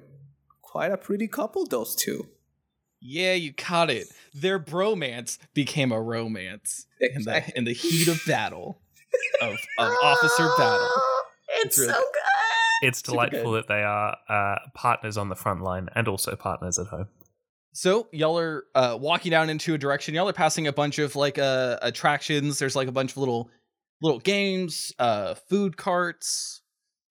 quite 0.62 0.92
a 0.92 0.98
pretty 0.98 1.28
couple, 1.28 1.66
those 1.66 1.96
two. 1.96 2.28
Yeah, 3.02 3.34
you 3.34 3.52
caught 3.52 3.90
it. 3.90 4.08
Their 4.34 4.60
bromance 4.60 5.38
became 5.54 5.92
a 5.92 6.02
romance 6.02 6.86
in 7.00 7.24
the 7.24 7.52
in 7.56 7.66
the 7.66 7.74
heat 7.74 8.08
of 8.08 8.22
battle 8.28 8.80
of, 9.42 9.58
of 9.80 9.94
officer 10.04 10.50
battle. 10.58 10.88
It's, 11.48 11.66
It's 11.66 11.80
really 11.80 11.94
so 11.94 12.00
good. 12.00 12.88
It's 12.88 13.02
delightful 13.02 13.52
that 13.54 13.68
they 13.68 13.82
are 13.82 14.18
uh, 14.30 14.56
partners 14.74 15.18
on 15.18 15.30
the 15.30 15.36
front 15.36 15.62
line 15.62 15.90
and 15.96 16.08
also 16.08 16.36
partners 16.36 16.78
at 16.78 16.88
home. 16.88 17.08
So 17.74 18.08
y'all 18.12 18.38
are 18.40 18.66
uh, 18.76 18.98
walking 19.00 19.32
down 19.32 19.50
into 19.50 19.74
a 19.74 19.78
direction. 19.78 20.14
Y'all 20.14 20.30
are 20.30 20.34
passing 20.34 20.68
a 20.68 20.74
bunch 20.74 21.00
of 21.00 21.16
like 21.16 21.38
uh, 21.38 21.78
attractions. 21.82 22.60
There's 22.60 22.76
like 22.76 22.88
a 22.88 22.92
bunch 22.92 23.12
of 23.12 23.18
little 23.18 23.50
little 24.02 24.20
games, 24.20 24.94
uh, 25.00 25.36
food 25.36 25.78
carts, 25.78 26.62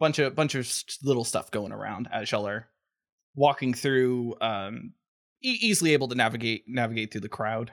bunch 0.04 0.18
of 0.18 0.34
bunch 0.34 0.54
of 0.54 0.70
little 1.02 1.24
stuff 1.24 1.50
going 1.50 1.72
around 1.72 2.08
as 2.12 2.30
y'all 2.30 2.46
are 2.46 2.68
walking 3.34 3.72
through. 3.72 4.34
Um, 4.40 4.92
e- 5.42 5.58
easily 5.62 5.94
able 5.94 6.08
to 6.08 6.14
navigate 6.14 6.64
navigate 6.66 7.10
through 7.10 7.22
the 7.22 7.38
crowd. 7.38 7.72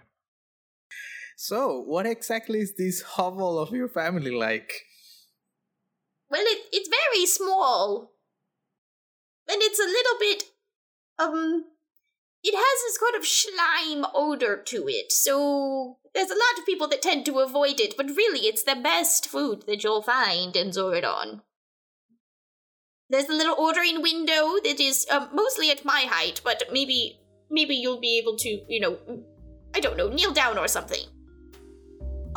So, 1.36 1.82
what 1.82 2.06
exactly 2.06 2.60
is 2.60 2.76
this 2.76 3.02
hovel 3.02 3.60
of 3.60 3.72
your 3.72 3.90
family 3.90 4.32
like? 4.32 4.72
Well, 6.30 6.44
it, 6.46 6.60
it's 6.72 6.90
very 6.90 7.26
small. 7.26 8.14
And 9.50 9.58
it's 9.62 9.80
a 9.80 9.84
little 9.84 10.18
bit, 10.20 10.44
um, 11.20 11.66
it 12.44 12.56
has 12.56 12.82
this 12.86 12.98
sort 12.98 13.16
of 13.16 13.28
slime 13.28 14.06
odor 14.14 14.56
to 14.56 14.88
it, 14.88 15.12
so 15.12 15.98
there's 16.14 16.30
a 16.30 16.36
lot 16.46 16.60
of 16.60 16.66
people 16.66 16.88
that 16.88 17.02
tend 17.02 17.26
to 17.26 17.40
avoid 17.40 17.80
it, 17.80 17.96
but 17.98 18.06
really 18.06 18.48
it's 18.48 18.64
the 18.64 18.76
best 18.76 19.28
food 19.28 19.66
that 19.68 19.84
you'll 19.84 20.04
find 20.04 20.56
in 20.56 20.70
Zoradon. 20.70 21.42
There's 23.12 23.28
a 23.28 23.34
little 23.34 23.56
ordering 23.58 24.02
window 24.02 24.56
that 24.64 24.80
is 24.80 25.06
um, 25.12 25.28
mostly 25.34 25.70
at 25.70 25.84
my 25.84 26.06
height, 26.10 26.40
but 26.46 26.64
maybe 26.72 27.20
maybe 27.50 27.76
you'll 27.76 28.00
be 28.00 28.18
able 28.18 28.38
to, 28.38 28.50
you 28.70 28.80
know, 28.80 28.98
I 29.76 29.82
don't 29.82 29.98
know, 29.98 30.08
kneel 30.08 30.32
down 30.32 30.58
or 30.58 30.70
something. 30.70 31.04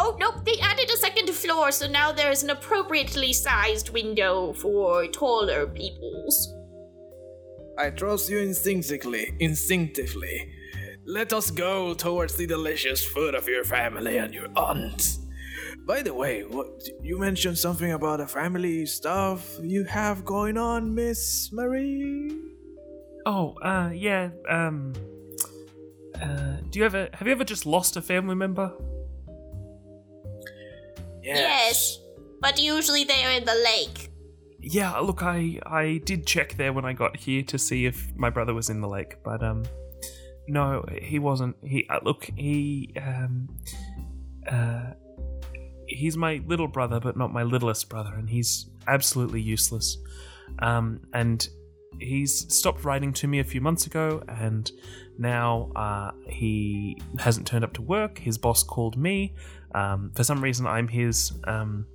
Oh, 0.00 0.16
nope, 0.18 0.44
they 0.44 0.58
added 0.60 0.90
a 0.90 0.96
second 0.96 1.30
floor, 1.30 1.70
so 1.70 1.86
now 1.86 2.10
there's 2.10 2.42
an 2.42 2.50
appropriately 2.50 3.32
sized 3.32 3.90
window 3.90 4.52
for 4.54 5.06
taller 5.06 5.68
peoples. 5.68 6.52
I 7.78 7.90
trust 7.90 8.28
you 8.28 8.38
instinctively. 8.38 9.32
Instinctively. 9.38 10.52
Let 11.06 11.32
us 11.32 11.52
go 11.52 11.94
towards 11.94 12.34
the 12.34 12.46
delicious 12.46 13.04
food 13.04 13.36
of 13.36 13.46
your 13.46 13.62
family 13.62 14.16
and 14.18 14.34
your 14.34 14.48
aunt. 14.56 15.18
By 15.86 16.00
the 16.00 16.14
way, 16.14 16.42
what 16.44 16.88
you 17.02 17.18
mentioned 17.18 17.58
something 17.58 17.92
about 17.92 18.20
a 18.20 18.26
family 18.26 18.86
stuff 18.86 19.58
you 19.62 19.84
have 19.84 20.24
going 20.24 20.56
on, 20.56 20.94
Miss 20.94 21.52
Marie? 21.52 22.30
Oh, 23.26 23.54
uh, 23.60 23.90
yeah. 23.92 24.30
Um, 24.48 24.94
uh, 26.20 26.56
do 26.70 26.78
you 26.78 26.86
ever 26.86 27.10
have 27.12 27.26
you 27.26 27.32
ever 27.32 27.44
just 27.44 27.66
lost 27.66 27.96
a 27.96 28.02
family 28.02 28.34
member? 28.34 28.72
Yes. 31.22 31.98
But 32.40 32.58
usually 32.58 33.04
they 33.04 33.22
are 33.24 33.32
in 33.32 33.44
the 33.44 33.54
lake. 33.54 34.10
Yeah, 34.60 34.96
look, 34.98 35.22
I 35.22 35.60
I 35.66 36.00
did 36.04 36.26
check 36.26 36.56
there 36.56 36.72
when 36.72 36.86
I 36.86 36.94
got 36.94 37.16
here 37.16 37.42
to 37.42 37.58
see 37.58 37.84
if 37.84 38.14
my 38.16 38.30
brother 38.30 38.54
was 38.54 38.70
in 38.70 38.80
the 38.80 38.88
lake, 38.88 39.16
but 39.22 39.42
um, 39.42 39.64
no, 40.48 40.84
he 41.02 41.18
wasn't. 41.18 41.56
He 41.62 41.86
uh, 41.90 42.00
look, 42.02 42.24
he 42.36 42.94
um, 42.96 43.48
uh, 44.50 44.92
he's 45.94 46.16
my 46.16 46.42
little 46.46 46.68
brother, 46.68 47.00
but 47.00 47.16
not 47.16 47.32
my 47.32 47.42
littlest 47.42 47.88
brother, 47.88 48.14
and 48.14 48.28
he's 48.28 48.66
absolutely 48.86 49.40
useless. 49.40 49.98
Um, 50.58 51.00
and 51.12 51.48
he's 51.98 52.52
stopped 52.54 52.84
writing 52.84 53.12
to 53.14 53.26
me 53.26 53.40
a 53.40 53.44
few 53.44 53.60
months 53.60 53.86
ago, 53.86 54.22
and 54.28 54.70
now 55.18 55.70
uh, 55.76 56.10
he 56.26 56.98
hasn't 57.18 57.46
turned 57.46 57.64
up 57.64 57.72
to 57.74 57.82
work. 57.82 58.18
His 58.18 58.38
boss 58.38 58.62
called 58.62 58.96
me. 58.96 59.34
Um, 59.74 60.12
for 60.14 60.24
some 60.24 60.42
reason, 60.42 60.66
I'm 60.66 60.88
his 60.88 61.32
um, 61.44 61.86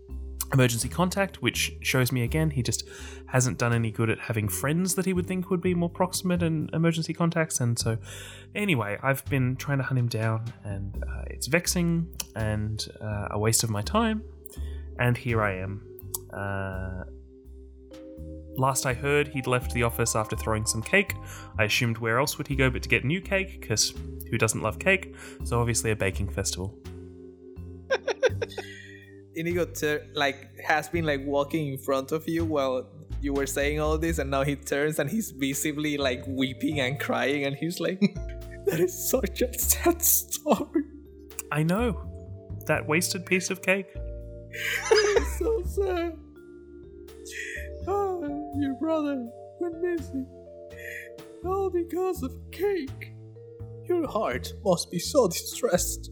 emergency 0.54 0.90
contact, 0.90 1.42
which 1.42 1.74
shows 1.82 2.12
me 2.12 2.24
again 2.24 2.50
he 2.50 2.64
just 2.64 2.88
hasn't 3.28 3.58
done 3.58 3.74
any 3.74 3.92
good 3.92 4.10
at 4.10 4.20
having 4.20 4.48
friends 4.48 4.96
that 4.96 5.06
he 5.06 5.14
would 5.14 5.28
think 5.28 5.50
would 5.50 5.62
be 5.62 5.76
more 5.76 5.90
proximate 5.90 6.42
and 6.42 6.70
emergency 6.74 7.14
contacts. 7.14 7.60
And 7.60 7.78
so, 7.78 7.98
anyway, 8.56 8.98
I've 9.04 9.24
been 9.26 9.56
trying 9.56 9.78
to 9.78 9.84
hunt 9.84 10.00
him 10.00 10.08
down, 10.08 10.52
and 10.64 11.04
uh, 11.04 11.24
it's 11.28 11.48
vexing 11.48 12.08
and 12.36 12.86
uh, 13.02 13.30
a 13.32 13.40
waste 13.40 13.64
of 13.64 13.70
my 13.70 13.82
time. 13.82 14.24
And 15.00 15.16
here 15.16 15.42
I 15.42 15.58
am. 15.58 15.86
Uh, 16.34 17.04
last 18.58 18.86
I 18.86 18.94
heard, 18.94 19.30
he'd 19.30 19.48
left 19.48 19.74
the 19.74 19.84
office 19.84 20.16
after 20.16 20.36
throwing 20.36 20.66
some 20.66 20.82
cake. 20.82 21.14
I 21.58 21.66
assumed 21.66 22.00
where 22.00 22.20
else 22.20 22.38
would 22.38 22.48
he 22.48 22.56
go 22.56 22.70
but 22.70 22.84
to 22.84 22.90
get 22.90 23.06
new 23.06 23.22
cake? 23.22 23.62
Because 23.62 23.94
who 24.30 24.38
doesn't 24.38 24.62
love 24.62 24.80
cake? 24.80 25.16
So 25.44 25.60
obviously 25.60 25.92
a 25.92 25.96
baking 25.96 26.30
festival. 26.30 26.78
Inigo 29.36 29.66
tur- 29.66 30.06
like 30.14 30.50
has 30.66 30.90
been 30.90 31.06
like 31.06 31.22
walking 31.26 31.74
in 31.74 31.78
front 31.78 32.12
of 32.12 32.28
you 32.28 32.46
while 32.46 32.88
you 33.22 33.34
were 33.34 33.46
saying 33.46 33.80
all 33.80 33.98
this, 33.98 34.18
and 34.18 34.32
now 34.32 34.44
he 34.44 34.56
turns 34.56 35.00
and 35.00 35.10
he's 35.10 35.32
visibly 35.32 35.98
like 35.98 36.24
weeping 36.28 36.80
and 36.80 37.00
crying, 37.00 37.46
and 37.46 37.56
he's 37.56 37.80
like, 37.80 38.00
"That 38.66 38.80
is 38.80 39.10
such 39.10 39.42
a 39.42 39.54
sad 39.58 40.02
story. 40.02 40.84
I 41.52 41.64
know 41.64 42.02
that 42.66 42.88
wasted 42.88 43.26
piece 43.26 43.50
of 43.50 43.62
cake. 43.62 43.88
It's 44.52 45.40
so 45.40 45.64
sad. 45.64 46.18
Ah, 47.88 48.20
your 48.58 48.76
brother 48.80 49.28
went 49.60 49.82
missing, 49.82 50.28
all 51.46 51.70
because 51.70 52.24
of 52.24 52.34
cake. 52.52 53.14
Your 53.86 54.08
heart 54.08 54.54
must 54.64 54.92
be 54.92 55.00
so 55.00 55.28
distressed." 55.28 56.12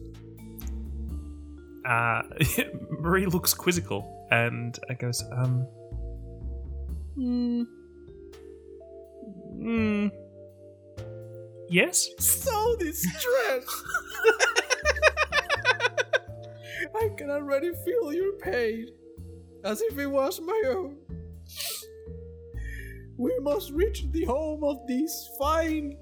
Uh, 1.88 2.22
Marie 2.90 3.24
looks 3.24 3.54
quizzical 3.54 4.26
and 4.30 4.78
goes, 4.98 5.24
um, 5.32 5.66
hmm, 7.14 7.62
hmm, 9.56 10.08
yes. 11.70 12.10
so 12.18 12.76
distressed. 12.76 13.84
I 16.94 17.08
can 17.16 17.30
already 17.30 17.72
feel 17.86 18.12
your 18.12 18.34
pain, 18.34 18.88
as 19.64 19.80
if 19.80 19.98
it 19.98 20.08
was 20.08 20.42
my 20.42 20.62
own. 20.66 20.98
We 23.16 23.32
must 23.40 23.70
reach 23.70 24.04
the 24.12 24.26
home 24.26 24.62
of 24.62 24.86
these 24.86 25.30
fine 25.38 25.96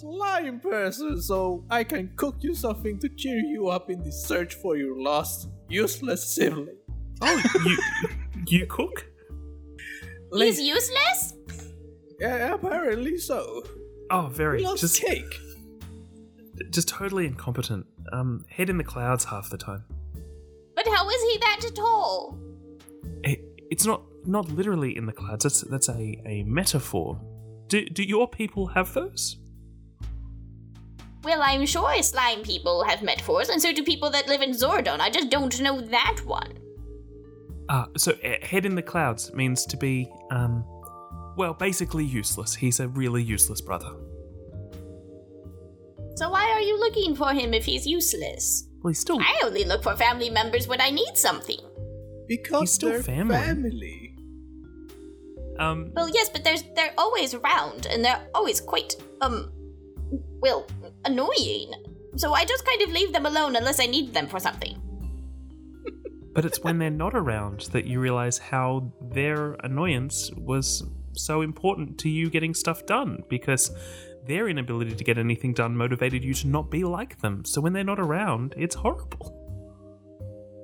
slime 0.00 0.60
person, 0.60 1.20
so 1.20 1.64
I 1.70 1.84
can 1.84 2.10
cook 2.16 2.36
you 2.40 2.54
something 2.54 2.98
to 3.00 3.08
cheer 3.08 3.38
you 3.38 3.68
up 3.68 3.90
in 3.90 4.02
the 4.02 4.12
search 4.12 4.54
for 4.54 4.76
your 4.76 5.00
lost, 5.00 5.48
useless 5.68 6.34
sibling. 6.34 6.76
Oh, 7.20 7.42
you 7.64 7.78
you 8.46 8.66
cook? 8.66 9.06
He's 10.32 10.60
useless? 10.60 11.34
Yeah, 12.20 12.54
apparently 12.54 13.16
so. 13.18 13.62
Oh, 14.10 14.28
very 14.32 14.60
He 14.60 14.66
loves 14.66 14.80
just 14.80 15.00
cake. 15.00 15.34
just 16.70 16.88
totally 16.88 17.26
incompetent. 17.26 17.86
Um, 18.12 18.44
head 18.48 18.70
in 18.70 18.78
the 18.78 18.84
clouds 18.84 19.24
half 19.24 19.50
the 19.50 19.58
time. 19.58 19.84
But 20.74 20.86
how 20.88 21.08
is 21.08 21.22
he 21.32 21.38
that 21.38 21.60
tall? 21.74 22.38
It, 23.24 23.40
it's 23.70 23.86
not 23.86 24.02
not 24.26 24.48
literally 24.50 24.96
in 24.96 25.06
the 25.06 25.12
clouds. 25.12 25.44
That's 25.44 25.60
that's 25.62 25.88
a, 25.88 26.20
a 26.26 26.42
metaphor. 26.44 27.20
Do 27.68 27.84
do 27.86 28.02
your 28.02 28.28
people 28.28 28.66
have 28.68 28.92
those? 28.94 29.38
Well, 31.26 31.42
I'm 31.42 31.66
sure 31.66 32.00
slime 32.04 32.44
people 32.44 32.84
have 32.84 33.02
metaphors, 33.02 33.48
and 33.48 33.60
so 33.60 33.72
do 33.72 33.82
people 33.82 34.10
that 34.10 34.28
live 34.28 34.42
in 34.42 34.52
Zordon. 34.52 35.00
I 35.00 35.10
just 35.10 35.28
don't 35.28 35.60
know 35.60 35.80
that 35.80 36.20
one. 36.24 36.52
Ah, 37.68 37.88
so 37.96 38.12
uh, 38.12 38.46
head 38.46 38.64
in 38.64 38.76
the 38.76 38.82
clouds 38.82 39.34
means 39.34 39.66
to 39.66 39.76
be 39.76 40.08
um, 40.30 40.64
well, 41.36 41.52
basically 41.52 42.04
useless. 42.04 42.54
He's 42.54 42.78
a 42.78 42.86
really 42.86 43.24
useless 43.24 43.60
brother. 43.60 43.90
So 46.14 46.30
why 46.30 46.48
are 46.48 46.60
you 46.60 46.78
looking 46.78 47.16
for 47.16 47.32
him 47.32 47.52
if 47.54 47.64
he's 47.64 47.88
useless? 47.88 48.68
Well, 48.84 48.92
he's 48.92 49.00
still 49.00 49.18
I 49.18 49.40
only 49.42 49.64
look 49.64 49.82
for 49.82 49.96
family 49.96 50.30
members 50.30 50.68
when 50.68 50.80
I 50.80 50.90
need 50.90 51.16
something. 51.16 51.58
Because 52.28 52.60
He's 52.60 52.70
still 52.70 52.90
they're 52.90 53.02
family. 53.02 53.34
family. 53.34 54.14
um. 55.58 55.90
Well, 55.92 56.08
yes, 56.08 56.28
but 56.28 56.44
there's 56.44 56.62
they're 56.76 56.94
always 56.96 57.34
around, 57.34 57.86
and 57.86 58.04
they're 58.04 58.28
always 58.32 58.60
quite 58.60 58.94
um, 59.20 59.50
well, 60.40 60.66
annoying. 61.04 61.72
So 62.16 62.32
I 62.32 62.44
just 62.44 62.64
kind 62.64 62.82
of 62.82 62.90
leave 62.90 63.12
them 63.12 63.26
alone 63.26 63.56
unless 63.56 63.80
I 63.80 63.86
need 63.86 64.14
them 64.14 64.26
for 64.26 64.40
something. 64.40 64.80
But 66.32 66.44
it's 66.44 66.62
when 66.62 66.78
they're 66.78 66.90
not 66.90 67.14
around 67.14 67.62
that 67.72 67.86
you 67.86 67.98
realize 67.98 68.36
how 68.36 68.92
their 69.00 69.54
annoyance 69.60 70.30
was 70.36 70.84
so 71.12 71.40
important 71.40 71.98
to 72.00 72.10
you 72.10 72.28
getting 72.28 72.52
stuff 72.52 72.84
done 72.84 73.22
because 73.30 73.70
their 74.26 74.48
inability 74.48 74.94
to 74.94 75.04
get 75.04 75.16
anything 75.16 75.54
done 75.54 75.76
motivated 75.76 76.22
you 76.22 76.34
to 76.34 76.48
not 76.48 76.70
be 76.70 76.84
like 76.84 77.20
them. 77.20 77.44
So 77.44 77.60
when 77.60 77.72
they're 77.72 77.84
not 77.84 78.00
around, 78.00 78.54
it's 78.56 78.74
horrible. 78.74 79.32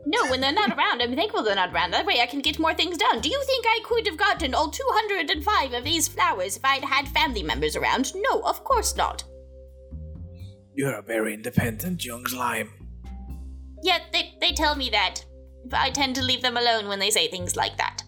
No, 0.05 0.26
when 0.31 0.40
they're 0.40 0.52
not 0.52 0.76
around, 0.76 1.00
I'm 1.00 1.14
thankful 1.14 1.42
they're 1.42 1.55
not 1.55 1.72
around. 1.72 1.92
That 1.92 2.07
way 2.07 2.20
I 2.20 2.26
can 2.26 2.40
get 2.40 2.59
more 2.59 2.74
things 2.74 2.98
done. 2.98 3.20
Do 3.20 3.31
you 3.31 3.42
think 3.46 3.64
I 3.66 3.81
could 3.85 4.07
have 4.09 4.16
gotten 4.18 4.52
all 4.52 4.68
205 4.68 5.72
of 5.72 5.85
these 5.85 6.09
flowers 6.09 6.57
if 6.57 6.64
I'd 6.64 6.85
had 6.85 7.09
family 7.09 7.42
members 7.42 7.76
around? 7.76 8.12
No, 8.16 8.40
of 8.40 8.64
course 8.64 8.96
not. 8.96 9.24
You're 10.74 10.94
a 10.94 11.02
very 11.02 11.35
independent 11.35 12.04
young 12.04 12.26
slime. 12.26 12.70
Yet 13.82 14.02
they, 14.12 14.35
they 14.40 14.52
tell 14.52 14.74
me 14.74 14.90
that. 14.90 15.24
But 15.66 15.80
I 15.80 15.90
tend 15.90 16.16
to 16.16 16.22
leave 16.22 16.42
them 16.42 16.56
alone 16.56 16.88
when 16.88 16.98
they 16.98 17.11
say 17.11 17.28
things 17.28 17.56
like 17.56 17.76
that. 17.76 18.02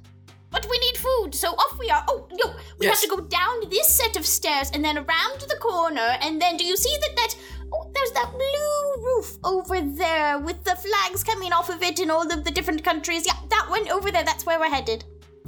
But 0.51 0.67
we 0.71 0.79
need 0.79 0.97
food, 0.97 1.35
so 1.35 1.49
off 1.51 1.79
we 1.79 1.91
are. 1.91 2.05
Oh, 2.09 2.29
no, 2.33 2.55
we 2.79 2.87
Yes. 2.87 3.01
have 3.03 3.11
to 3.11 3.17
go 3.17 3.23
down 3.27 3.69
this 3.71 3.89
set 3.89 4.17
of 4.17 4.25
stairs 4.25 4.71
and 4.73 4.85
then 4.85 4.97
around 4.97 5.41
the 5.41 5.57
corner, 5.61 6.17
and 6.21 6.41
then 6.41 6.57
do 6.57 6.65
you 6.65 6.77
see 6.77 6.97
that 7.01 7.17
that. 7.17 7.37
Oh, 7.73 7.91
there's 7.93 8.13
that 8.13 8.31
blue 8.31 9.05
roof 9.05 9.37
over 9.43 9.81
there 9.81 10.39
with 10.39 10.63
the 10.63 10.77
flags 10.77 11.25
coming 11.25 11.53
off 11.53 11.71
of 11.71 11.83
it 11.83 11.99
in 11.99 12.09
all 12.09 12.31
of 12.31 12.45
the 12.45 12.51
different 12.53 12.85
countries. 12.85 13.27
Yeah, 13.27 13.35
that 13.51 13.67
one 13.69 13.89
over 13.91 14.13
there, 14.13 14.23
that's 14.23 14.47
where 14.47 14.61
we're 14.61 14.71
headed. 14.71 15.05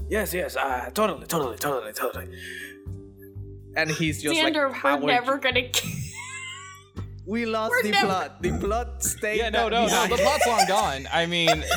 Yes, 0.08 0.34
yes, 0.34 0.56
uh, 0.56 0.90
totally, 0.92 1.26
totally, 1.26 1.56
totally, 1.56 1.92
totally. 1.92 2.26
And 3.76 3.90
he's 3.90 4.22
just 4.22 4.40
Xander, 4.40 4.70
like, 4.82 5.00
we're 5.00 5.06
never 5.06 5.38
gonna. 5.38 5.68
We 7.26 7.44
lost 7.44 7.70
we're 7.70 7.82
the 7.82 7.90
never- 7.90 8.06
plot. 8.06 8.42
The 8.42 8.58
plot 8.58 9.02
stayed. 9.02 9.38
Yeah, 9.38 9.48
no, 9.50 9.68
back 9.68 9.72
no, 9.72 9.86
no. 9.88 10.06
The 10.16 10.22
plot's 10.22 10.46
long 10.46 10.64
gone. 10.68 11.08
I 11.12 11.26
mean, 11.26 11.64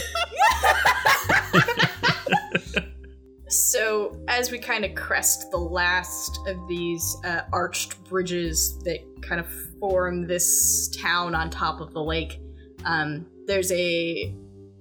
So, 3.51 4.15
as 4.27 4.51
we 4.51 4.59
kind 4.59 4.85
of 4.85 4.93
crest 4.93 5.49
the 5.49 5.57
last 5.57 6.39
of 6.45 6.55
these 6.67 7.17
uh, 7.25 7.41
arched 7.51 8.03
bridges 8.03 8.77
that 8.83 8.99
kind 9.23 9.41
of 9.41 9.47
form 9.79 10.27
this 10.27 10.87
town 10.89 11.33
on 11.33 11.49
top 11.49 11.81
of 11.81 11.91
the 11.91 12.03
lake, 12.03 12.39
um, 12.85 13.25
there's 13.47 13.71
a 13.71 14.35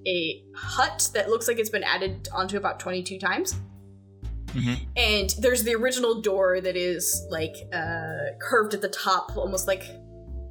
a 0.07 0.45
hut 0.55 1.09
that 1.15 1.31
looks 1.31 1.49
like 1.49 1.59
it's 1.59 1.71
been 1.71 1.83
added 1.83 2.29
onto 2.33 2.59
about 2.59 2.79
22 2.79 3.19
times. 3.19 3.55
Mhm. 4.49 4.79
And 4.97 5.31
there's 5.41 5.65
the 5.65 5.75
original 5.75 6.21
door 6.21 6.61
that 6.61 6.77
is 6.77 7.27
like 7.31 7.55
uh, 7.73 8.37
curved 8.39 8.75
at 8.75 8.83
the 8.83 8.89
top, 8.91 9.35
almost 9.37 9.67
like 9.67 9.83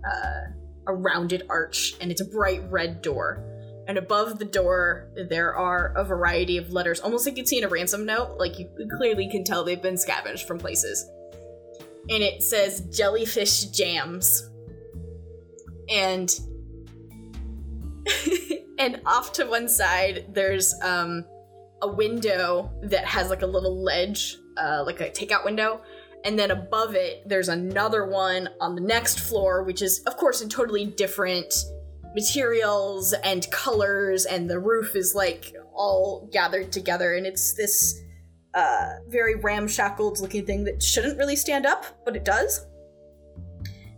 uh, 0.07 0.51
a 0.87 0.93
rounded 0.93 1.43
arch, 1.49 1.95
and 1.99 2.11
it's 2.11 2.21
a 2.21 2.25
bright 2.25 2.63
red 2.71 3.01
door. 3.01 3.43
And 3.87 3.97
above 3.97 4.37
the 4.37 4.45
door 4.45 5.09
there 5.29 5.55
are 5.55 5.93
a 5.95 6.03
variety 6.03 6.57
of 6.57 6.71
letters 6.71 6.99
almost 6.99 7.25
like 7.25 7.37
you'd 7.37 7.47
see 7.47 7.57
in 7.57 7.63
a 7.63 7.69
ransom 7.69 8.05
note. 8.05 8.37
Like 8.37 8.59
you 8.59 8.69
clearly 8.97 9.29
can 9.29 9.43
tell 9.43 9.63
they've 9.63 9.81
been 9.81 9.97
scavenged 9.97 10.45
from 10.45 10.57
places. 10.57 11.09
And 12.09 12.21
it 12.21 12.43
says 12.43 12.81
jellyfish 12.91 13.65
jams. 13.65 14.49
And 15.89 16.37
and 18.77 19.01
off 19.05 19.31
to 19.33 19.45
one 19.45 19.69
side 19.69 20.25
there's 20.33 20.75
um 20.83 21.23
a 21.81 21.87
window 21.87 22.71
that 22.83 23.05
has 23.05 23.29
like 23.29 23.41
a 23.41 23.47
little 23.47 23.81
ledge 23.83 24.37
uh 24.57 24.83
like 24.85 24.99
a 24.99 25.09
takeout 25.09 25.45
window 25.45 25.81
and 26.25 26.37
then 26.37 26.51
above 26.51 26.95
it 26.95 27.27
there's 27.27 27.49
another 27.49 28.05
one 28.05 28.49
on 28.59 28.75
the 28.75 28.81
next 28.81 29.19
floor 29.19 29.63
which 29.63 29.81
is 29.81 29.99
of 30.07 30.17
course 30.17 30.41
in 30.41 30.49
totally 30.49 30.85
different 30.85 31.53
materials 32.17 33.13
and 33.23 33.49
colors, 33.51 34.25
and 34.25 34.49
the 34.49 34.59
roof 34.59 34.95
is 34.95 35.13
like 35.13 35.53
all 35.71 36.27
gathered 36.33 36.71
together, 36.71 37.13
and 37.13 37.27
it's 37.27 37.53
this 37.53 38.01
uh, 38.55 38.93
very 39.07 39.35
ramshackled 39.35 40.19
looking 40.19 40.43
thing 40.43 40.63
that 40.63 40.81
shouldn't 40.81 41.19
really 41.19 41.35
stand 41.35 41.67
up, 41.67 41.85
but 42.05 42.15
it 42.15 42.25
does. 42.25 42.65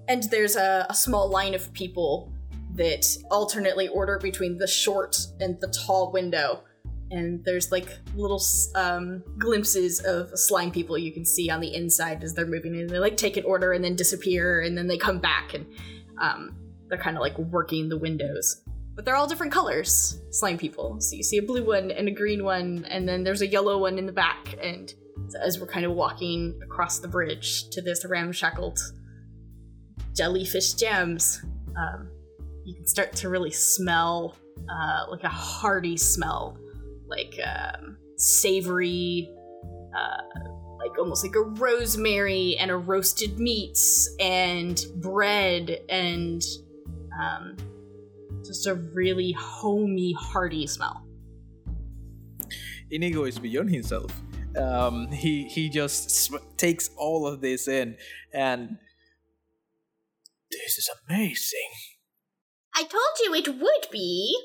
And 0.09 0.23
there's 0.23 0.57
a, 0.57 0.85
a 0.89 0.93
small 0.93 1.29
line 1.29 1.55
of 1.55 1.71
people 1.71 2.29
that 2.75 3.05
alternately 3.31 3.87
order 3.87 4.19
between 4.19 4.57
the 4.57 4.67
short 4.67 5.17
and 5.39 5.57
the 5.61 5.67
tall 5.67 6.11
window. 6.11 6.63
And 7.11 7.43
there's 7.43 7.71
like 7.71 7.87
little 8.15 8.41
um, 8.75 9.23
glimpses 9.37 9.99
of 10.01 10.37
slime 10.37 10.71
people 10.71 10.97
you 10.97 11.11
can 11.11 11.25
see 11.25 11.49
on 11.49 11.59
the 11.59 11.73
inside 11.73 12.23
as 12.23 12.33
they're 12.33 12.45
moving 12.45 12.75
in. 12.75 12.87
They 12.87 12.99
like 12.99 13.17
take 13.17 13.35
an 13.35 13.45
order 13.45 13.73
and 13.73 13.83
then 13.83 13.95
disappear, 13.95 14.61
and 14.61 14.77
then 14.77 14.87
they 14.87 14.97
come 14.97 15.19
back, 15.19 15.53
and 15.55 15.65
um, 16.21 16.55
they're 16.87 16.99
kind 16.99 17.17
of 17.17 17.21
like 17.21 17.37
working 17.37 17.89
the 17.89 17.97
windows. 17.97 18.61
But 18.95 19.05
they're 19.05 19.15
all 19.15 19.27
different 19.27 19.53
colors, 19.53 20.19
slime 20.29 20.57
people. 20.57 20.99
So 20.99 21.15
you 21.15 21.23
see 21.23 21.37
a 21.37 21.41
blue 21.41 21.65
one 21.65 21.89
and 21.89 22.07
a 22.07 22.11
green 22.11 22.43
one, 22.43 22.85
and 22.89 23.07
then 23.07 23.23
there's 23.23 23.41
a 23.41 23.47
yellow 23.47 23.77
one 23.77 23.97
in 23.97 24.05
the 24.05 24.11
back. 24.11 24.55
And 24.61 24.93
as 25.41 25.59
we're 25.59 25.67
kind 25.67 25.85
of 25.85 25.93
walking 25.93 26.59
across 26.63 26.99
the 26.99 27.07
bridge 27.07 27.69
to 27.69 27.81
this 27.81 28.05
ramshackled 28.05 28.79
jellyfish 30.15 30.73
gems, 30.73 31.43
um, 31.77 32.09
you 32.65 32.75
can 32.75 32.85
start 32.85 33.13
to 33.13 33.29
really 33.29 33.51
smell 33.51 34.35
uh, 34.69 35.05
like 35.09 35.23
a 35.23 35.29
hearty 35.29 35.95
smell, 35.95 36.57
like 37.09 37.39
um, 37.45 37.97
savory, 38.17 39.29
uh, 39.95 40.39
like 40.77 40.97
almost 40.97 41.23
like 41.25 41.35
a 41.35 41.41
rosemary 41.41 42.55
and 42.57 42.71
a 42.71 42.77
roasted 42.77 43.39
meats 43.39 44.09
and 44.19 44.83
bread 44.97 45.79
and 45.89 46.43
um, 47.19 47.57
just 48.45 48.67
a 48.67 48.75
really 48.75 49.31
homey, 49.33 50.15
hearty 50.17 50.67
smell. 50.67 51.05
Inigo 52.91 53.25
is 53.25 53.37
beyond 53.39 53.69
himself. 53.69 54.11
Um, 54.57 55.11
he 55.11 55.43
he 55.47 55.69
just 55.69 56.09
sm- 56.09 56.37
takes 56.57 56.89
all 56.97 57.27
of 57.27 57.39
this 57.39 57.67
in, 57.67 57.97
and 58.33 58.77
this 60.49 60.77
is 60.79 60.89
amazing. 61.07 61.69
I 62.75 62.83
told 62.83 63.19
you 63.23 63.33
it 63.35 63.47
would 63.47 63.91
be. 63.91 64.35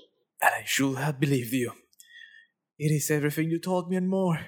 And 0.43 0.51
I 0.55 0.65
should 0.67 0.99
have 0.99 1.19
believed 1.19 1.53
you. 1.53 1.73
It 2.79 2.93
is 2.93 3.11
everything 3.11 3.51
you 3.51 3.61
told 3.61 3.89
me 3.89 3.97
and 3.97 4.09
more. 4.09 4.41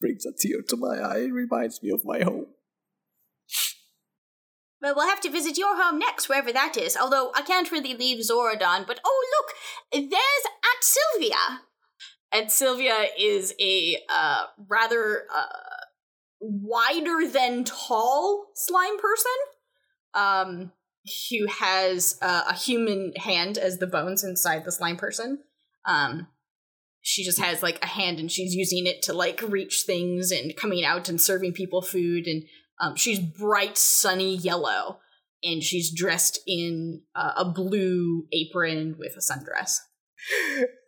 Brings 0.00 0.24
a 0.24 0.32
tear 0.38 0.62
to 0.68 0.76
my 0.76 0.98
eye. 0.98 1.28
Reminds 1.30 1.82
me 1.82 1.90
of 1.90 2.04
my 2.04 2.20
home. 2.20 2.46
Well, 4.80 4.94
we'll 4.96 5.08
have 5.08 5.20
to 5.20 5.30
visit 5.30 5.58
your 5.58 5.76
home 5.76 5.98
next, 5.98 6.28
wherever 6.28 6.52
that 6.52 6.78
is. 6.78 6.96
Although 6.96 7.32
I 7.34 7.42
can't 7.42 7.70
really 7.70 7.94
leave 7.94 8.24
Zorodon. 8.24 8.86
But 8.86 9.00
oh, 9.04 9.26
look, 9.38 9.54
there's 9.92 10.10
Aunt 10.10 10.82
Sylvia. 10.82 11.60
And 12.32 12.50
Sylvia 12.50 13.06
is 13.18 13.52
a 13.60 13.98
uh, 14.08 14.44
rather 14.68 15.24
uh, 15.34 15.46
wider 16.40 17.28
than 17.28 17.64
tall 17.64 18.46
slime 18.54 18.98
person. 18.98 19.32
Um, 20.14 20.72
who 21.30 21.46
has 21.46 22.18
uh, 22.20 22.42
a 22.48 22.54
human 22.54 23.12
hand 23.16 23.58
as 23.58 23.78
the 23.78 23.86
bones 23.86 24.24
inside 24.24 24.64
the 24.64 24.72
slime 24.72 24.96
person. 24.96 25.40
Um, 25.86 26.28
she 27.02 27.24
just 27.24 27.40
has 27.40 27.62
like 27.62 27.82
a 27.82 27.86
hand 27.86 28.18
and 28.18 28.30
she's 28.30 28.54
using 28.54 28.86
it 28.86 29.02
to 29.02 29.12
like 29.12 29.40
reach 29.42 29.82
things 29.86 30.30
and 30.30 30.56
coming 30.56 30.84
out 30.84 31.08
and 31.08 31.20
serving 31.20 31.52
people 31.52 31.82
food 31.82 32.26
and 32.26 32.44
um, 32.80 32.96
she's 32.96 33.18
bright 33.18 33.76
sunny 33.76 34.36
yellow 34.36 34.98
and 35.42 35.62
she's 35.62 35.94
dressed 35.94 36.38
in 36.46 37.02
uh, 37.14 37.32
a 37.36 37.44
blue 37.44 38.26
apron 38.32 38.96
with 38.98 39.14
a 39.16 39.20
sundress. 39.20 39.78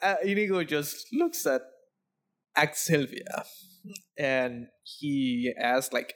Uh, 0.02 0.16
Inigo 0.24 0.62
just 0.62 1.06
looks 1.12 1.46
at 1.46 1.62
Aunt 2.56 2.74
Sylvia 2.74 3.44
and 4.18 4.66
he 4.82 5.54
asks 5.58 5.92
like 5.92 6.14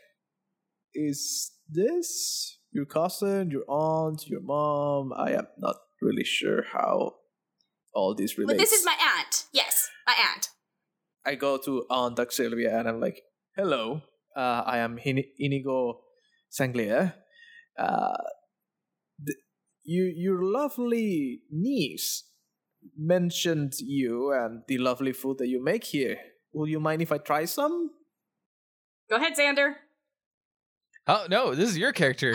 is 0.94 1.52
this 1.68 2.58
your 2.72 2.84
cousin 2.84 3.50
your 3.50 3.64
aunt 3.68 4.26
your 4.26 4.42
mom? 4.42 5.12
I 5.16 5.32
am 5.32 5.46
not 5.56 5.76
really 6.02 6.24
sure 6.24 6.64
how 6.70 7.14
all 7.94 8.14
this 8.14 8.36
relates 8.36 8.52
but 8.52 8.60
this 8.60 8.72
is 8.72 8.84
my 8.84 8.92
aunt 8.92 9.15
yes 10.06 10.16
my 10.16 10.22
aunt 10.32 10.48
i 11.24 11.34
go 11.34 11.58
to 11.58 11.84
aunt 11.90 12.18
Sylvia 12.32 12.78
and 12.78 12.88
i'm 12.88 13.00
like 13.00 13.22
hello 13.56 14.02
uh, 14.36 14.62
i 14.66 14.78
am 14.78 14.96
Hin- 14.96 15.24
inigo 15.38 16.00
Sanglier. 16.50 17.14
uh, 17.78 18.16
th- 19.24 19.38
you, 19.84 20.04
your 20.16 20.42
lovely 20.42 21.40
niece 21.50 22.24
mentioned 22.96 23.72
you 23.80 24.32
and 24.32 24.62
the 24.68 24.78
lovely 24.78 25.12
food 25.12 25.38
that 25.38 25.48
you 25.48 25.62
make 25.62 25.84
here 25.84 26.16
will 26.52 26.68
you 26.68 26.80
mind 26.80 27.02
if 27.02 27.12
i 27.12 27.18
try 27.18 27.44
some 27.44 27.90
go 29.10 29.16
ahead 29.16 29.32
xander 29.38 29.74
Oh 31.08 31.26
no, 31.30 31.54
this 31.54 31.70
is 31.70 31.78
your 31.78 31.92
character. 31.92 32.32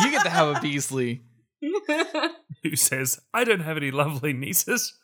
you 0.00 0.10
get 0.12 0.22
to 0.22 0.30
have 0.30 0.56
a 0.56 0.60
Beasley. 0.62 1.22
Who 2.62 2.76
says, 2.76 3.18
I 3.34 3.42
don't 3.42 3.62
have 3.66 3.76
any 3.76 3.90
lovely 3.90 4.32
nieces? 4.32 4.94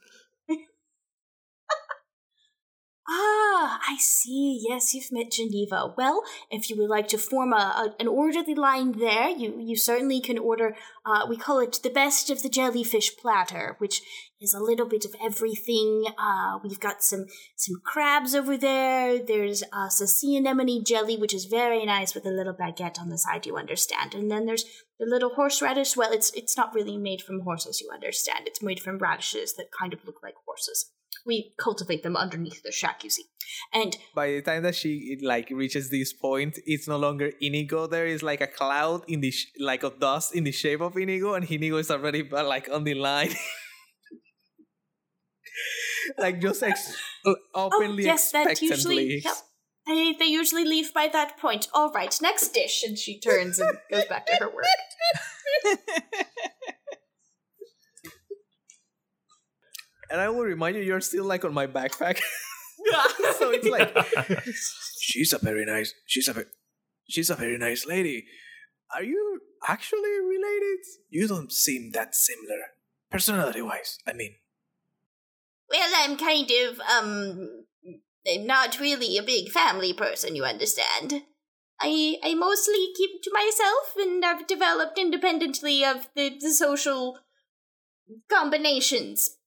Ah, 3.14 3.78
I 3.86 3.96
see. 3.98 4.64
Yes, 4.66 4.94
you've 4.94 5.12
met 5.12 5.32
Geneva. 5.32 5.92
Well, 5.98 6.22
if 6.50 6.70
you 6.70 6.78
would 6.78 6.88
like 6.88 7.08
to 7.08 7.18
form 7.18 7.52
a, 7.52 7.56
a 7.56 7.94
an 8.00 8.08
orderly 8.08 8.54
line 8.54 8.92
there, 8.92 9.28
you 9.28 9.60
you 9.60 9.76
certainly 9.76 10.18
can 10.18 10.38
order. 10.38 10.74
Uh, 11.04 11.26
we 11.28 11.36
call 11.36 11.58
it 11.60 11.78
the 11.82 11.90
best 11.90 12.30
of 12.30 12.42
the 12.42 12.48
jellyfish 12.48 13.14
platter, 13.18 13.76
which 13.80 14.00
is 14.40 14.54
a 14.54 14.62
little 14.62 14.88
bit 14.88 15.04
of 15.04 15.14
everything. 15.22 16.06
Uh, 16.18 16.58
we've 16.64 16.80
got 16.80 17.02
some 17.02 17.26
some 17.54 17.76
crabs 17.84 18.34
over 18.34 18.56
there. 18.56 19.18
There's 19.22 19.62
uh, 19.74 19.90
some 19.90 20.06
sea 20.06 20.38
anemone 20.38 20.82
jelly, 20.82 21.18
which 21.18 21.34
is 21.34 21.44
very 21.44 21.84
nice 21.84 22.14
with 22.14 22.24
a 22.24 22.30
little 22.38 22.54
baguette 22.54 22.98
on 22.98 23.10
the 23.10 23.18
side. 23.18 23.44
You 23.44 23.58
understand, 23.58 24.14
and 24.14 24.30
then 24.30 24.46
there's 24.46 24.64
the 24.98 25.06
little 25.06 25.34
horseradish. 25.34 25.98
Well, 25.98 26.12
it's 26.12 26.30
it's 26.32 26.56
not 26.56 26.74
really 26.74 26.96
made 26.96 27.20
from 27.20 27.40
horses. 27.40 27.82
You 27.82 27.90
understand. 27.92 28.46
It's 28.46 28.62
made 28.62 28.80
from 28.80 28.96
radishes 28.96 29.52
that 29.56 29.78
kind 29.78 29.92
of 29.92 30.06
look 30.06 30.22
like 30.22 30.34
horses 30.46 30.92
we 31.26 31.52
cultivate 31.58 32.02
them 32.02 32.16
underneath 32.16 32.62
the 32.62 32.72
shack 32.72 33.04
you 33.04 33.10
see 33.10 33.24
and 33.72 33.96
by 34.14 34.28
the 34.28 34.42
time 34.42 34.62
that 34.62 34.74
she 34.74 35.18
like 35.22 35.48
reaches 35.50 35.90
this 35.90 36.12
point 36.12 36.58
it's 36.66 36.88
no 36.88 36.96
longer 36.96 37.32
inigo 37.40 37.86
there 37.86 38.06
is 38.06 38.22
like 38.22 38.40
a 38.40 38.46
cloud 38.46 39.02
in 39.08 39.20
the 39.20 39.30
sh- 39.30 39.50
like 39.60 39.82
of 39.82 39.98
dust 40.00 40.34
in 40.34 40.44
the 40.44 40.52
shape 40.52 40.80
of 40.80 40.96
inigo 40.96 41.34
and 41.34 41.50
inigo 41.50 41.76
is 41.76 41.90
already 41.90 42.22
like 42.22 42.68
on 42.72 42.84
the 42.84 42.94
line 42.94 43.30
like 46.18 46.40
just 46.40 46.62
ex- 46.62 46.96
oh, 47.26 47.36
openly 47.54 48.04
oh, 48.04 48.06
yes 48.06 48.32
that 48.32 48.60
usually 48.60 49.20
yep. 49.24 49.34
They, 49.86 50.14
they 50.16 50.26
usually 50.26 50.64
leave 50.64 50.94
by 50.94 51.08
that 51.08 51.38
point. 51.38 51.66
All 51.74 51.90
right, 51.90 52.16
next 52.22 52.50
dish. 52.50 52.84
And 52.84 52.96
she 52.96 53.18
turns 53.18 53.58
and 53.58 53.78
goes 53.90 54.04
back 54.04 54.26
to 54.26 54.36
her 54.36 54.48
work. 54.48 54.64
and 60.12 60.20
I 60.20 60.28
will 60.28 60.44
remind 60.44 60.76
you, 60.76 60.82
you're 60.82 61.00
still 61.00 61.24
like 61.24 61.44
on 61.44 61.54
my 61.54 61.66
backpack. 61.66 62.20
so 63.38 63.50
it's 63.50 63.66
like, 63.66 63.96
she's 65.00 65.32
a 65.32 65.38
very 65.38 65.64
nice, 65.64 65.94
she's 66.06 66.28
a, 66.28 66.44
she's 67.08 67.30
a 67.30 67.34
very 67.34 67.56
nice 67.56 67.86
lady. 67.86 68.26
Are 68.94 69.02
you 69.02 69.40
actually 69.66 70.10
related? 70.20 70.84
You 71.08 71.26
don't 71.26 71.50
seem 71.50 71.92
that 71.92 72.14
similar, 72.14 72.60
personality-wise. 73.10 73.98
I 74.06 74.12
mean. 74.12 74.34
Well, 75.70 75.90
I'm 75.96 76.18
kind 76.18 76.50
of 76.50 76.80
um, 76.80 77.64
I'm 78.30 78.46
not 78.46 78.78
really 78.78 79.16
a 79.16 79.22
big 79.22 79.50
family 79.50 79.94
person. 79.94 80.36
You 80.36 80.44
understand? 80.44 81.22
I 81.80 82.16
I 82.22 82.34
mostly 82.34 82.88
keep 82.94 83.22
to 83.22 83.30
myself, 83.32 83.94
and 83.96 84.22
I've 84.22 84.46
developed 84.46 84.98
independently 84.98 85.82
of 85.84 86.08
the, 86.14 86.36
the 86.38 86.50
social 86.50 87.18
combinations. 88.28 89.38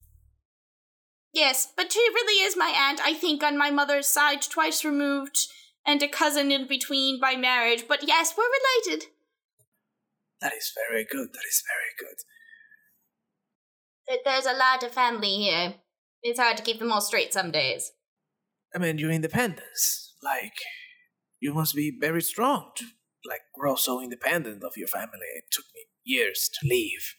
Yes, 1.36 1.68
but 1.76 1.92
she 1.92 2.00
really 2.14 2.42
is 2.42 2.56
my 2.56 2.72
aunt, 2.74 2.98
I 3.04 3.12
think, 3.12 3.42
on 3.42 3.58
my 3.58 3.70
mother's 3.70 4.06
side, 4.06 4.40
twice 4.40 4.86
removed, 4.86 5.36
and 5.86 6.02
a 6.02 6.08
cousin 6.08 6.50
in 6.50 6.66
between 6.66 7.20
by 7.20 7.36
marriage. 7.36 7.84
But 7.86 8.08
yes, 8.08 8.32
we're 8.38 8.44
related. 8.44 9.08
That 10.40 10.54
is 10.54 10.72
very 10.88 11.04
good. 11.04 11.34
That 11.34 11.44
is 11.46 11.62
very 11.68 11.92
good. 12.00 12.16
There's 14.24 14.46
a 14.46 14.56
lot 14.56 14.82
of 14.82 14.92
family 14.92 15.34
here. 15.36 15.74
It's 16.22 16.40
hard 16.40 16.56
to 16.56 16.62
keep 16.62 16.78
them 16.78 16.90
all 16.90 17.02
straight 17.02 17.34
some 17.34 17.50
days. 17.50 17.92
I 18.74 18.78
mean, 18.78 18.96
your 18.96 19.10
independence. 19.10 20.14
Like, 20.22 20.54
you 21.38 21.52
must 21.52 21.74
be 21.74 21.92
very 22.00 22.22
strong 22.22 22.70
to, 22.76 22.84
like, 23.28 23.42
grow 23.54 23.74
so 23.74 24.00
independent 24.00 24.64
of 24.64 24.78
your 24.78 24.88
family. 24.88 25.26
It 25.36 25.50
took 25.50 25.66
me 25.74 25.82
years 26.02 26.48
to 26.48 26.66
leave. 26.66 27.16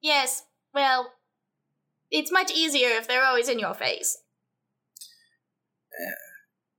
Yes, 0.00 0.44
well, 0.72 1.12
it's 2.16 2.32
much 2.32 2.50
easier 2.50 2.88
if 2.88 3.06
they're 3.06 3.24
always 3.24 3.48
in 3.48 3.58
your 3.58 3.74
face. 3.74 4.18
Uh, 5.92 6.12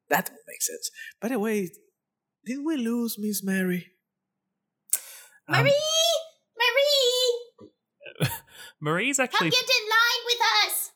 that 0.10 0.30
would 0.32 0.39
make 0.47 0.62
sense. 0.62 0.89
By 1.21 1.30
the 1.30 1.39
way, 1.39 1.69
did 2.45 2.65
we 2.65 2.78
lose 2.78 3.17
Miss 3.19 3.43
Mary? 3.43 3.91
Marie! 5.47 5.60
Um, 5.60 5.65
Marie! 8.21 8.30
Marie's 8.82 9.19
actually. 9.23 9.52
Come 9.52 9.60
actually 9.60 9.67
get 9.67 9.84
in 9.84 9.89
line 9.89 10.26
with 10.26 10.39
us. 10.65 10.91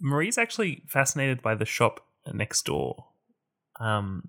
Marie's 0.00 0.38
actually 0.38 0.82
fascinated 0.88 1.42
by 1.42 1.54
the 1.54 1.66
shop 1.66 2.06
next 2.32 2.64
door. 2.64 3.06
Um, 3.78 4.28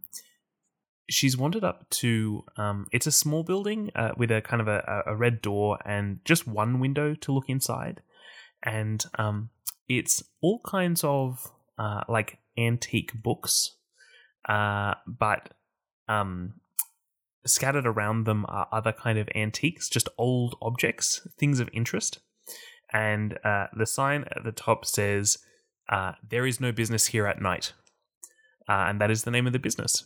she's 1.10 1.38
wandered 1.38 1.64
up 1.64 1.90
to. 2.02 2.44
Um, 2.58 2.88
it's 2.92 3.08
a 3.08 3.12
small 3.12 3.44
building 3.44 3.92
uh, 3.96 4.12
with 4.18 4.32
a 4.32 4.42
kind 4.42 4.62
of 4.62 4.68
a, 4.68 5.04
a 5.06 5.16
red 5.16 5.42
door 5.42 5.78
and 5.86 6.20
just 6.26 6.48
one 6.48 6.80
window 6.80 7.14
to 7.16 7.32
look 7.32 7.46
inside, 7.48 8.02
and 8.64 9.04
um, 9.18 9.50
it's 9.88 10.24
all 10.42 10.60
kinds 10.66 11.04
of 11.04 11.52
uh, 11.78 12.02
like 12.08 12.38
antique 12.58 13.12
books, 13.14 13.76
uh, 14.48 14.96
but 15.08 15.50
um, 16.08 16.54
scattered 17.46 17.86
around 17.88 18.26
them 18.26 18.46
are 18.48 18.68
other 18.72 18.92
kind 18.92 19.18
of 19.18 19.28
antiques, 19.36 19.90
just 19.90 20.10
old 20.18 20.56
objects, 20.62 21.28
things 21.40 21.60
of 21.60 21.70
interest. 21.74 22.20
And 22.94 23.38
uh, 23.44 23.68
the 23.76 23.86
sign 23.86 24.26
at 24.36 24.44
the 24.44 24.52
top 24.52 24.86
says, 24.86 25.38
uh, 25.90 26.14
"There 26.28 26.46
is 26.46 26.60
no 26.60 26.72
business 26.72 27.08
here 27.08 27.26
at 27.26 27.42
night," 27.42 27.74
uh, 28.68 28.86
and 28.90 29.00
that 29.00 29.10
is 29.12 29.24
the 29.24 29.32
name 29.32 29.48
of 29.48 29.54
the 29.54 29.60
business. 29.60 30.04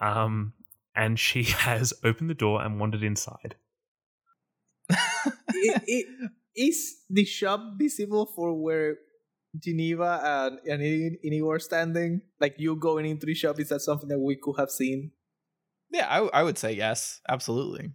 Um, 0.00 0.54
and 0.96 1.18
she 1.18 1.42
has 1.66 1.92
opened 2.02 2.30
the 2.30 2.34
door 2.34 2.62
and 2.62 2.80
wandered 2.80 3.02
inside. 3.02 3.54
I- 4.90 5.80
I- 5.88 6.04
is 6.56 7.02
the 7.08 7.24
shop 7.24 7.60
visible 7.78 8.26
for 8.26 8.54
where 8.54 8.96
Geneva 9.58 10.20
and, 10.22 10.58
and 10.66 10.82
Ini- 10.82 11.18
Inigo 11.22 11.50
are 11.50 11.58
standing? 11.58 12.22
Like 12.40 12.56
you 12.58 12.76
going 12.76 13.06
into 13.06 13.26
the 13.26 13.34
shop, 13.34 13.60
is 13.60 13.68
that 13.68 13.80
something 13.80 14.08
that 14.08 14.18
we 14.18 14.36
could 14.36 14.56
have 14.58 14.70
seen? 14.70 15.12
Yeah, 15.90 16.06
I, 16.08 16.40
I 16.40 16.42
would 16.42 16.58
say 16.58 16.72
yes, 16.72 17.20
absolutely. 17.28 17.92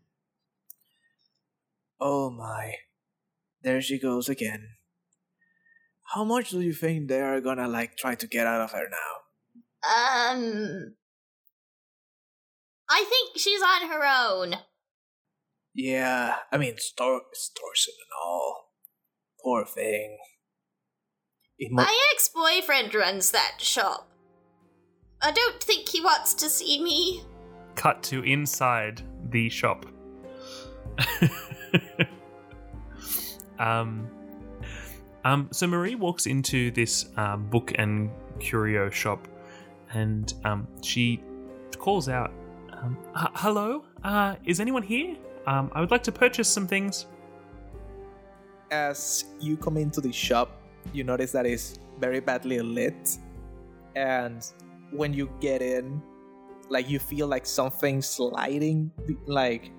Oh 2.00 2.30
my. 2.30 2.76
There 3.62 3.82
she 3.82 3.98
goes 3.98 4.30
again. 4.30 4.68
How 6.14 6.24
much 6.24 6.52
do 6.52 6.62
you 6.62 6.74
think 6.74 7.08
they 7.08 7.22
are 7.22 7.42
gonna 7.42 7.68
like 7.68 7.98
try 7.98 8.16
to 8.16 8.28
get 8.28 8.46
out 8.46 8.62
of 8.62 8.72
her 8.72 8.88
now? 8.90 9.26
Um, 9.86 10.96
I 12.90 13.04
think 13.10 13.38
she's 13.38 13.62
on 13.62 13.90
her 13.90 14.06
own. 14.06 14.56
Yeah, 15.76 16.36
I 16.54 16.58
mean, 16.58 16.76
stor- 16.78 17.22
extortion 17.32 17.94
and 18.00 18.10
all. 18.26 18.72
Poor 19.44 19.66
thing. 19.66 20.18
It 21.60 21.70
mu- 21.72 21.84
My 21.84 22.10
ex-boyfriend 22.14 22.96
runs 22.96 23.32
that 23.32 23.58
shop. 23.60 24.10
I 25.22 25.32
don't 25.32 25.62
think 25.62 25.90
he 25.90 26.00
wants 26.02 26.34
to 26.36 26.50
see 26.50 26.82
me. 26.82 27.24
Cut 27.76 28.02
to 28.04 28.24
inside 28.24 29.02
the 29.32 29.50
shop. 29.50 29.86
um, 33.60 34.10
um, 35.26 35.50
so 35.52 35.68
Marie 35.68 35.96
walks 35.96 36.26
into 36.26 36.72
this 36.72 37.08
um, 37.18 37.50
book 37.50 37.74
and 37.76 38.10
curio 38.40 38.90
shop, 38.90 39.28
and 39.94 40.34
um, 40.46 40.68
she 40.82 41.22
calls 41.78 42.08
out, 42.08 42.32
um, 42.72 42.98
"Hello, 43.14 43.84
uh, 44.04 44.36
is 44.46 44.62
anyone 44.62 44.84
here? 44.84 45.18
Um, 45.48 45.72
I 45.74 45.80
would 45.80 45.92
like 45.92 46.04
to 46.04 46.12
purchase 46.12 46.48
some 46.48 46.68
things." 46.68 47.06
as 48.72 49.26
you 49.40 49.58
come 49.58 49.78
into 49.78 50.02
the 50.02 50.12
shop, 50.12 50.52
you 50.94 51.04
notice 51.04 51.32
that 51.32 51.46
it's 51.46 51.80
very 52.00 52.20
badly 52.20 52.60
lit. 52.60 53.18
And 53.96 54.46
when 54.92 55.14
you 55.14 55.30
get 55.40 55.62
in, 55.62 56.02
like 56.70 56.90
you 56.90 57.00
feel 57.00 57.28
like 57.28 57.46
something 57.46 58.02
sliding 58.02 58.92
like 59.26 59.72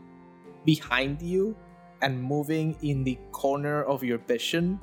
behind 0.64 1.20
you 1.20 1.56
and 2.02 2.22
moving 2.22 2.76
in 2.82 3.02
the 3.04 3.18
corner 3.32 3.82
of 3.84 4.04
your 4.04 4.18
vision. 4.18 4.78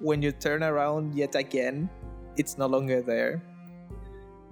When 0.00 0.22
you 0.22 0.32
turn 0.32 0.62
around 0.62 1.14
yet 1.14 1.34
again, 1.34 1.88
it's 2.36 2.58
no 2.58 2.66
longer 2.66 3.02
there. 3.02 3.42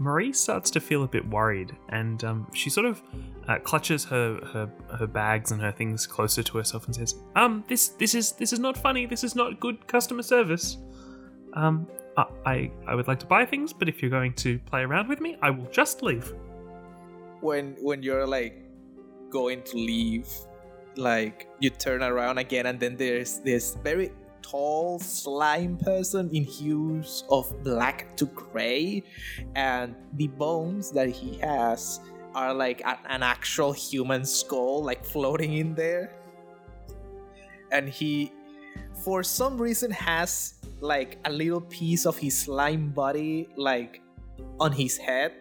Marie 0.00 0.32
starts 0.32 0.70
to 0.72 0.80
feel 0.80 1.04
a 1.04 1.06
bit 1.06 1.28
worried, 1.28 1.76
and 1.90 2.24
um, 2.24 2.46
she 2.52 2.70
sort 2.70 2.86
of 2.86 3.00
uh, 3.46 3.58
clutches 3.58 4.04
her, 4.06 4.40
her 4.52 4.70
her 4.98 5.06
bags 5.06 5.52
and 5.52 5.60
her 5.60 5.70
things 5.70 6.06
closer 6.06 6.42
to 6.42 6.58
herself 6.58 6.86
and 6.86 6.96
says, 6.96 7.14
"Um, 7.36 7.62
this 7.68 7.88
this 7.88 8.14
is 8.14 8.32
this 8.32 8.52
is 8.52 8.58
not 8.58 8.76
funny. 8.76 9.06
This 9.06 9.22
is 9.22 9.36
not 9.36 9.60
good 9.60 9.86
customer 9.86 10.22
service. 10.22 10.78
Um, 11.54 11.86
I 12.16 12.70
I, 12.88 12.94
would 12.94 13.08
like 13.08 13.20
to 13.20 13.26
buy 13.26 13.46
things, 13.46 13.72
but 13.72 13.88
if 13.88 14.02
you're 14.02 14.10
going 14.10 14.34
to 14.34 14.58
play 14.60 14.82
around 14.82 15.08
with 15.08 15.20
me, 15.20 15.36
I 15.40 15.50
will 15.50 15.70
just 15.70 16.02
leave." 16.02 16.32
when 17.40 17.76
when 17.80 18.02
you're 18.02 18.26
like 18.26 18.62
going 19.30 19.62
to 19.62 19.76
leave 19.76 20.28
like 20.96 21.48
you 21.60 21.70
turn 21.70 22.02
around 22.02 22.38
again 22.38 22.66
and 22.66 22.78
then 22.78 22.96
there's 22.96 23.38
this 23.40 23.76
very 23.82 24.12
tall 24.42 24.98
slime 24.98 25.76
person 25.76 26.30
in 26.32 26.44
hues 26.44 27.24
of 27.30 27.52
black 27.62 28.16
to 28.16 28.26
gray. 28.26 29.02
And 29.54 29.94
the 30.14 30.28
bones 30.28 30.90
that 30.92 31.08
he 31.08 31.38
has 31.38 32.00
are 32.34 32.54
like 32.54 32.80
a- 32.82 33.00
an 33.08 33.22
actual 33.22 33.72
human 33.72 34.24
skull 34.24 34.82
like 34.82 35.04
floating 35.04 35.54
in 35.54 35.74
there. 35.74 36.14
And 37.72 37.88
he 37.88 38.32
for 39.04 39.22
some 39.22 39.56
reason 39.60 39.90
has 39.90 40.54
like 40.80 41.18
a 41.24 41.30
little 41.30 41.60
piece 41.60 42.06
of 42.06 42.16
his 42.18 42.38
slime 42.38 42.90
body 42.90 43.48
like 43.56 44.02
on 44.58 44.72
his 44.72 44.96
head 44.96 45.32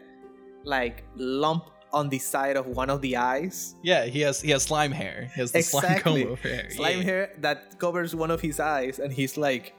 like 0.64 1.04
lump 1.16 1.70
on 1.92 2.10
the 2.10 2.20
side 2.20 2.56
of 2.56 2.68
one 2.68 2.90
of 2.90 3.02
the 3.02 3.18
eyes. 3.18 3.76
Yeah, 3.84 4.06
he 4.06 4.22
has 4.22 4.42
he 4.42 4.52
has 4.52 4.64
slime 4.64 4.92
hair. 4.92 5.30
He 5.34 5.42
has 5.42 5.52
the 5.52 5.62
slime 5.62 6.00
comb 6.00 6.28
over 6.28 6.36
hair. 6.48 6.70
Slime 6.70 6.98
yeah. 7.00 7.04
hair 7.04 7.34
that 7.40 7.80
covers 7.80 8.16
one 8.16 8.32
of 8.32 8.42
his 8.42 8.60
eyes, 8.60 9.00
and 9.00 9.12
he's 9.12 9.38
like, 9.38 9.74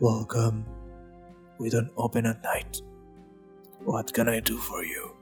Welcome. 0.00 0.66
We 1.58 1.70
don't 1.70 1.90
open 1.96 2.26
at 2.26 2.42
night. 2.42 2.82
What 3.84 4.12
can 4.12 4.28
I 4.28 4.40
do 4.40 4.58
for 4.58 4.84
you? 4.84 5.16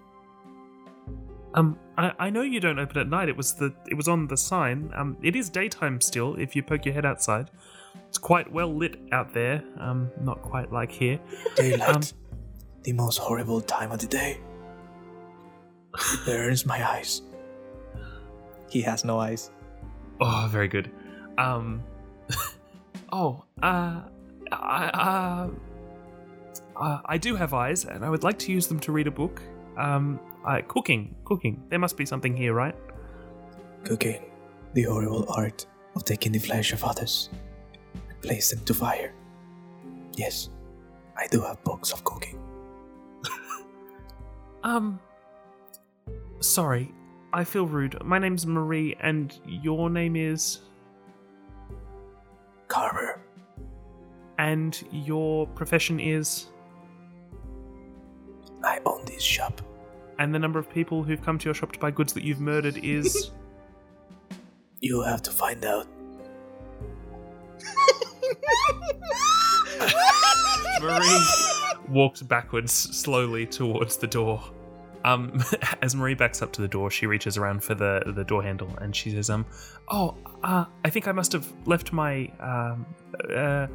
Um, 1.55 1.79
I, 1.97 2.13
I 2.19 2.31
know 2.31 2.43
you 2.43 2.59
don't 2.59 2.81
open 2.81 2.99
at 2.99 3.09
night. 3.09 3.29
It 3.29 3.37
was 3.37 3.55
the 3.55 3.73
it 3.89 3.95
was 3.95 4.09
on 4.09 4.27
the 4.27 4.37
sign. 4.37 4.91
Um, 4.97 5.17
it 5.23 5.37
is 5.37 5.49
daytime 5.49 6.01
still. 6.01 6.35
If 6.35 6.57
you 6.57 6.63
poke 6.63 6.85
your 6.85 6.95
head 6.95 7.07
outside, 7.07 7.51
it's 8.09 8.19
quite 8.19 8.53
well 8.53 8.75
lit 8.75 8.99
out 9.13 9.33
there. 9.33 9.63
Um, 9.79 10.11
not 10.21 10.43
quite 10.43 10.73
like 10.73 10.91
here. 10.91 11.21
Daylight. 11.57 11.89
Um, 11.89 12.03
the 12.83 12.93
most 12.93 13.19
horrible 13.19 13.61
time 13.61 13.93
of 13.93 14.01
the 14.01 14.07
day. 14.07 14.41
It 15.95 16.27
burns 16.27 16.67
my 16.67 16.89
eyes. 16.89 17.23
He 18.69 18.83
has 18.83 19.05
no 19.05 19.19
eyes. 19.19 19.51
Oh, 20.21 20.49
very 20.51 20.69
good. 20.69 20.91
Um, 21.39 21.83
oh, 23.13 23.45
uh, 23.63 24.03
I, 24.53 24.85
uh, 24.87 25.49
uh, 26.77 27.01
I 27.05 27.19
do 27.19 27.37
have 27.37 27.55
eyes, 27.55 27.85
and 27.85 28.05
I 28.05 28.11
would 28.11 28.25
like 28.25 28.39
to 28.41 28.53
use 28.53 28.67
them 28.67 28.81
to 28.81 28.93
read 28.93 29.07
a 29.07 29.11
book. 29.11 29.43
Um, 29.77 30.21
uh, 30.45 30.61
cooking, 30.67 31.15
cooking. 31.25 31.63
There 31.69 31.79
must 31.79 31.97
be 31.97 32.07
something 32.07 32.37
here, 32.37 32.55
right? 32.55 32.75
Cooking. 33.85 34.31
The 34.75 34.83
horrible 34.85 35.27
art 35.29 35.67
of 35.95 36.05
taking 36.05 36.33
the 36.33 36.39
flesh 36.39 36.73
of 36.73 36.85
others 36.85 37.31
and 38.09 38.21
place 38.23 38.51
them 38.51 38.65
to 38.65 38.75
fire. 38.75 39.15
Yes, 40.17 40.49
I 41.17 41.27
do 41.29 41.41
have 41.43 41.63
books 41.65 41.93
of 41.93 42.05
cooking. 42.05 42.39
Um, 44.65 44.99
sorry, 46.45 46.93
I 47.33 47.45
feel 47.45 47.67
rude. 47.67 47.97
My 48.05 48.19
name's 48.19 48.47
Marie, 48.47 48.97
and 49.01 49.39
your 49.47 49.91
name 49.91 50.17
is, 50.17 50.61
Carver. 52.69 53.21
and 54.39 54.83
your 54.93 55.47
profession 55.49 56.01
is, 56.01 56.47
I 58.63 58.81
own 58.87 59.05
this 59.07 59.23
shop. 59.23 59.61
and 60.19 60.35
the 60.35 60.39
number 60.39 60.59
of 60.59 60.71
people 60.71 61.03
who've 61.03 61.23
come 61.23 61.39
to 61.39 61.45
your 61.47 61.55
shop 61.55 61.73
to 61.73 61.79
buy 61.79 61.91
goods 61.91 62.13
that 62.15 62.25
you've 62.25 62.41
murdered 62.41 62.79
is. 62.83 63.31
You 64.81 65.01
have 65.01 65.23
to 65.23 65.31
find 65.31 65.65
out. 65.65 65.87
Marie 70.83 71.27
walks 71.89 72.21
backwards 72.21 72.71
slowly 72.73 73.47
towards 73.47 73.97
the 73.97 74.07
door. 74.07 74.43
Um, 75.05 75.43
as 75.83 75.95
Marie 75.95 76.15
backs 76.15 76.43
up 76.43 76.53
to 76.53 76.63
the 76.63 76.69
door, 76.69 76.91
she 76.91 77.07
reaches 77.07 77.37
around 77.37 77.63
for 77.63 77.75
the, 77.75 78.03
the 78.07 78.25
door 78.25 78.43
handle 78.43 78.75
and 78.81 78.95
she 78.95 79.11
says, 79.11 79.31
"Um, 79.31 79.47
oh, 79.89 80.17
uh, 80.43 80.65
I 80.85 80.91
think 80.91 81.09
I 81.09 81.13
must 81.13 81.33
have 81.33 81.51
left 81.67 81.93
my 81.93 82.29
um, 82.41 82.87
uh, 83.31 83.67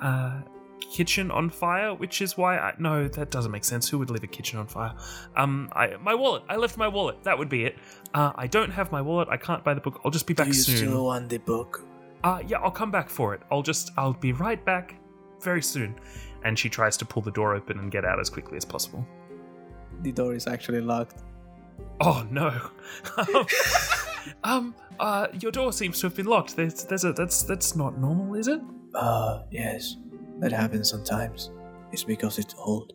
uh, 0.00 0.40
kitchen 0.80 1.30
on 1.30 1.50
fire, 1.50 1.94
which 1.94 2.22
is 2.22 2.36
why 2.36 2.58
I 2.58 2.74
no, 2.78 3.08
that 3.08 3.30
doesn't 3.30 3.52
make 3.52 3.64
sense. 3.64 3.88
Who 3.88 3.98
would 3.98 4.10
leave 4.10 4.24
a 4.24 4.28
kitchen 4.28 4.58
on 4.58 4.66
fire? 4.66 4.94
Um, 5.36 5.70
I 5.72 5.96
my 5.96 6.14
wallet. 6.14 6.44
I 6.48 6.56
left 6.56 6.76
my 6.76 6.88
wallet. 6.88 7.22
That 7.24 7.38
would 7.38 7.48
be 7.48 7.64
it. 7.64 7.76
Uh, 8.14 8.32
I 8.34 8.46
don't 8.46 8.70
have 8.70 8.90
my 8.92 9.02
wallet. 9.02 9.28
I 9.30 9.36
can't 9.36 9.62
buy 9.62 9.74
the 9.74 9.80
book. 9.80 10.00
I'll 10.04 10.10
just 10.10 10.26
be 10.26 10.34
back 10.34 10.46
do 10.46 10.56
you 10.56 10.62
soon. 10.62 10.76
still 10.76 11.04
want 11.04 11.28
the 11.28 11.38
book? 11.38 11.84
Uh, 12.24 12.40
yeah, 12.46 12.56
I'll 12.58 12.70
come 12.70 12.90
back 12.90 13.10
for 13.10 13.34
it. 13.34 13.42
I'll 13.50 13.62
just, 13.62 13.90
I'll 13.98 14.14
be 14.14 14.32
right 14.32 14.64
back 14.64 14.94
very 15.42 15.62
soon. 15.62 15.94
And 16.42 16.58
she 16.58 16.70
tries 16.70 16.96
to 16.96 17.04
pull 17.04 17.20
the 17.20 17.30
door 17.30 17.54
open 17.54 17.78
and 17.78 17.90
get 17.90 18.04
out 18.06 18.18
as 18.18 18.30
quickly 18.30 18.56
as 18.56 18.64
possible. 18.64 19.06
The 20.02 20.12
door 20.12 20.34
is 20.34 20.46
actually 20.46 20.80
locked. 20.80 21.22
Oh 22.00 22.26
no. 22.30 22.60
um, 24.44 24.74
Uh, 25.00 25.26
your 25.40 25.50
door 25.50 25.72
seems 25.72 25.98
to 25.98 26.06
have 26.06 26.14
been 26.14 26.26
locked. 26.26 26.54
There's, 26.54 26.84
there's 26.84 27.04
a 27.04 27.12
that's 27.12 27.42
that's 27.42 27.74
not 27.74 27.98
normal, 27.98 28.36
is 28.36 28.46
it? 28.46 28.60
Uh, 28.94 29.42
yes, 29.50 29.96
that 30.38 30.52
happens 30.52 30.88
sometimes. 30.88 31.50
It's 31.90 32.04
because 32.04 32.38
it's 32.38 32.54
old. 32.56 32.92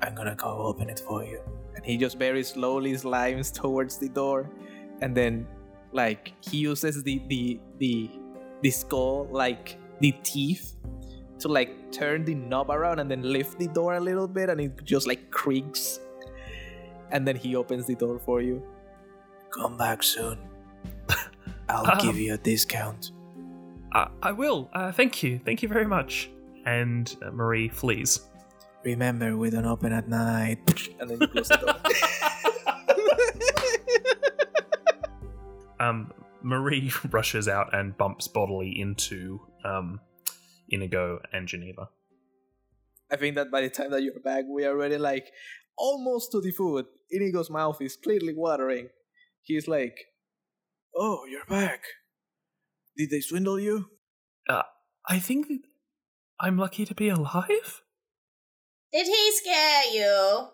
I'm 0.00 0.14
gonna 0.14 0.36
go 0.36 0.46
open 0.62 0.88
it 0.88 1.00
for 1.00 1.24
you. 1.24 1.40
And 1.74 1.84
he 1.84 1.96
just 1.96 2.18
very 2.18 2.44
slowly 2.44 2.92
slimes 2.92 3.52
towards 3.62 3.98
the 3.98 4.08
door, 4.08 4.48
and 5.02 5.12
then, 5.16 5.44
like, 5.92 6.34
he 6.40 6.58
uses 6.58 7.02
the 7.02 7.20
the 7.26 7.58
the 7.78 8.10
the 8.62 8.70
skull 8.70 9.26
like 9.32 9.76
the 9.98 10.12
teeth 10.22 10.76
to 11.40 11.48
like 11.48 11.90
turn 11.90 12.24
the 12.24 12.34
knob 12.36 12.70
around 12.70 13.00
and 13.00 13.10
then 13.10 13.22
lift 13.22 13.58
the 13.58 13.66
door 13.66 13.94
a 13.94 14.00
little 14.00 14.28
bit, 14.28 14.50
and 14.50 14.60
it 14.60 14.84
just 14.84 15.08
like 15.08 15.32
creaks. 15.32 15.98
And 17.10 17.26
then 17.26 17.36
he 17.36 17.56
opens 17.56 17.86
the 17.86 17.94
door 17.94 18.18
for 18.18 18.40
you. 18.40 18.62
Come 19.50 19.76
back 19.76 20.02
soon. 20.02 20.38
I'll 21.68 21.90
Um, 21.90 21.98
give 21.98 22.16
you 22.18 22.34
a 22.34 22.38
discount. 22.38 23.10
Uh, 23.92 24.06
I 24.22 24.32
will. 24.32 24.70
Uh, 24.72 24.92
thank 24.92 25.22
you. 25.22 25.40
Thank 25.44 25.62
you 25.62 25.68
very 25.68 25.86
much. 25.86 26.30
And 26.66 27.14
uh, 27.24 27.30
Marie 27.30 27.68
flees. 27.68 28.20
Remember, 28.84 29.36
we 29.36 29.50
don't 29.50 29.66
open 29.66 29.92
at 29.92 30.08
night. 30.08 30.58
And 31.00 31.10
then 31.10 31.18
you 31.20 31.26
close 31.28 31.48
the 31.48 31.56
door. 31.56 31.74
Um, 35.78 36.12
Marie 36.42 36.92
rushes 37.10 37.48
out 37.48 37.72
and 37.74 37.96
bumps 37.96 38.28
bodily 38.28 38.78
into 38.78 39.40
um, 39.64 40.00
Inigo 40.68 41.20
and 41.32 41.48
Geneva. 41.48 41.88
I 43.10 43.16
think 43.16 43.34
that 43.36 43.50
by 43.50 43.62
the 43.62 43.70
time 43.70 43.90
that 43.90 44.02
you're 44.02 44.20
back, 44.20 44.44
we 44.48 44.64
are 44.66 44.70
already 44.70 44.98
like 44.98 45.32
almost 45.80 46.30
to 46.32 46.40
the 46.40 46.52
food. 46.52 46.86
Inigo's 47.10 47.50
mouth 47.50 47.80
is 47.80 47.96
clearly 47.96 48.34
watering. 48.34 48.90
He's 49.42 49.66
like, 49.66 49.96
"Oh, 50.94 51.24
you're 51.24 51.48
back. 51.48 51.82
Did 52.96 53.10
they 53.10 53.20
swindle 53.20 53.58
you?" 53.58 53.90
Uh, 54.48 54.62
I 55.08 55.18
think 55.18 55.46
I'm 56.38 56.58
lucky 56.58 56.84
to 56.84 56.94
be 56.94 57.08
alive. 57.08 57.82
Did 58.92 59.06
he 59.06 59.32
scare 59.32 59.84
you? 59.92 60.48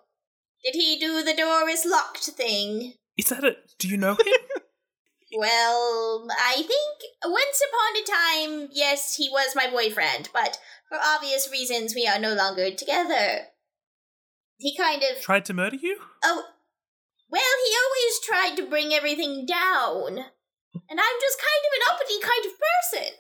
Did 0.64 0.74
he 0.74 0.98
do 0.98 1.22
the 1.22 1.34
door 1.34 1.68
is 1.68 1.84
locked 1.84 2.24
thing? 2.24 2.94
Is 3.18 3.28
that 3.30 3.44
a? 3.44 3.56
Do 3.78 3.88
you 3.88 3.96
know 3.96 4.14
him? 4.14 4.62
Well, 5.36 6.28
I 6.30 6.54
think 6.54 6.96
once 7.24 7.60
upon 7.68 7.96
a 7.96 8.04
time, 8.06 8.68
yes, 8.72 9.16
he 9.16 9.28
was 9.28 9.56
my 9.56 9.68
boyfriend, 9.68 10.30
but 10.32 10.56
for 10.88 10.98
obvious 11.02 11.50
reasons, 11.50 11.94
we 11.94 12.06
are 12.06 12.18
no 12.18 12.32
longer 12.32 12.70
together. 12.70 13.48
He 14.58 14.76
kind 14.76 15.02
of. 15.02 15.22
Tried 15.22 15.44
to 15.46 15.54
murder 15.54 15.76
you? 15.76 15.98
Oh. 16.24 16.44
Well, 17.30 17.42
he 17.64 17.74
always 17.84 18.20
tried 18.24 18.56
to 18.56 18.70
bring 18.70 18.92
everything 18.92 19.46
down. 19.46 20.18
And 20.88 21.00
I'm 21.00 21.20
just 21.20 21.38
kind 21.38 21.62
of 21.64 21.72
an 21.74 21.94
uppity 21.94 22.20
kind 22.20 22.46
of 22.46 22.52
person. 22.52 23.14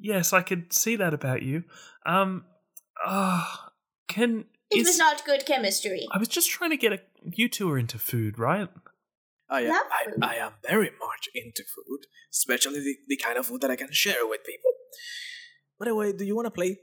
Yes, 0.00 0.32
I 0.32 0.42
could 0.42 0.72
see 0.72 0.96
that 0.96 1.12
about 1.12 1.42
you. 1.42 1.64
Um, 2.06 2.44
ah, 3.04 3.72
can 4.08 4.46
It 4.70 4.78
is 4.78 4.86
was 4.86 4.98
not 4.98 5.24
good 5.24 5.44
chemistry. 5.46 6.06
I 6.12 6.18
was 6.18 6.28
just 6.28 6.50
trying 6.50 6.70
to 6.70 6.76
get 6.76 6.92
a 6.92 7.00
you 7.22 7.48
two 7.48 7.70
are 7.70 7.78
into 7.78 7.98
food, 7.98 8.38
right? 8.38 8.68
I 9.50 9.62
am, 9.62 9.72
I. 9.72 10.06
I 10.22 10.34
am 10.36 10.52
very 10.66 10.90
much 11.00 11.28
into 11.34 11.64
food, 11.64 12.06
especially 12.32 12.80
the, 12.80 12.96
the 13.08 13.16
kind 13.16 13.36
of 13.36 13.46
food 13.46 13.60
that 13.62 13.70
I 13.70 13.76
can 13.76 13.92
share 13.92 14.26
with 14.26 14.44
people. 14.44 14.70
By 15.78 15.86
the 15.86 15.94
way, 15.94 16.12
do 16.12 16.24
you 16.24 16.36
want 16.36 16.46
to 16.46 16.50
play 16.50 16.78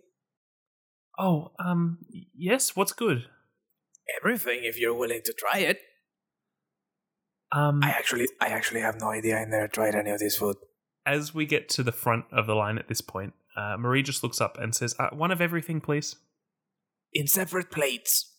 Oh, 1.17 1.51
um, 1.57 1.99
yes. 2.35 2.75
What's 2.75 2.91
good? 2.91 3.25
Everything 4.19 4.61
if 4.63 4.79
you're 4.79 4.93
willing 4.93 5.21
to 5.25 5.33
try 5.33 5.59
it? 5.59 5.79
Um, 7.51 7.79
I 7.83 7.89
actually, 7.89 8.27
I 8.41 8.47
actually 8.47 8.81
have 8.81 8.99
no 8.99 9.09
idea 9.09 9.37
I 9.37 9.45
never 9.45 9.67
tried 9.67 9.95
any 9.95 10.11
of 10.11 10.19
this 10.19 10.37
food. 10.37 10.57
as 11.05 11.33
we 11.33 11.45
get 11.45 11.69
to 11.69 11.83
the 11.83 11.93
front 11.93 12.25
of 12.31 12.45
the 12.45 12.55
line 12.55 12.77
at 12.77 12.89
this 12.89 12.99
point, 13.01 13.33
uh, 13.55 13.77
Marie 13.79 14.03
just 14.03 14.21
looks 14.23 14.41
up 14.41 14.57
and 14.59 14.75
says, 14.75 14.93
uh, 14.99 15.09
"One 15.11 15.31
of 15.31 15.39
everything, 15.41 15.79
please." 15.79 16.15
In 17.13 17.27
separate 17.27 17.71
plates. 17.71 18.33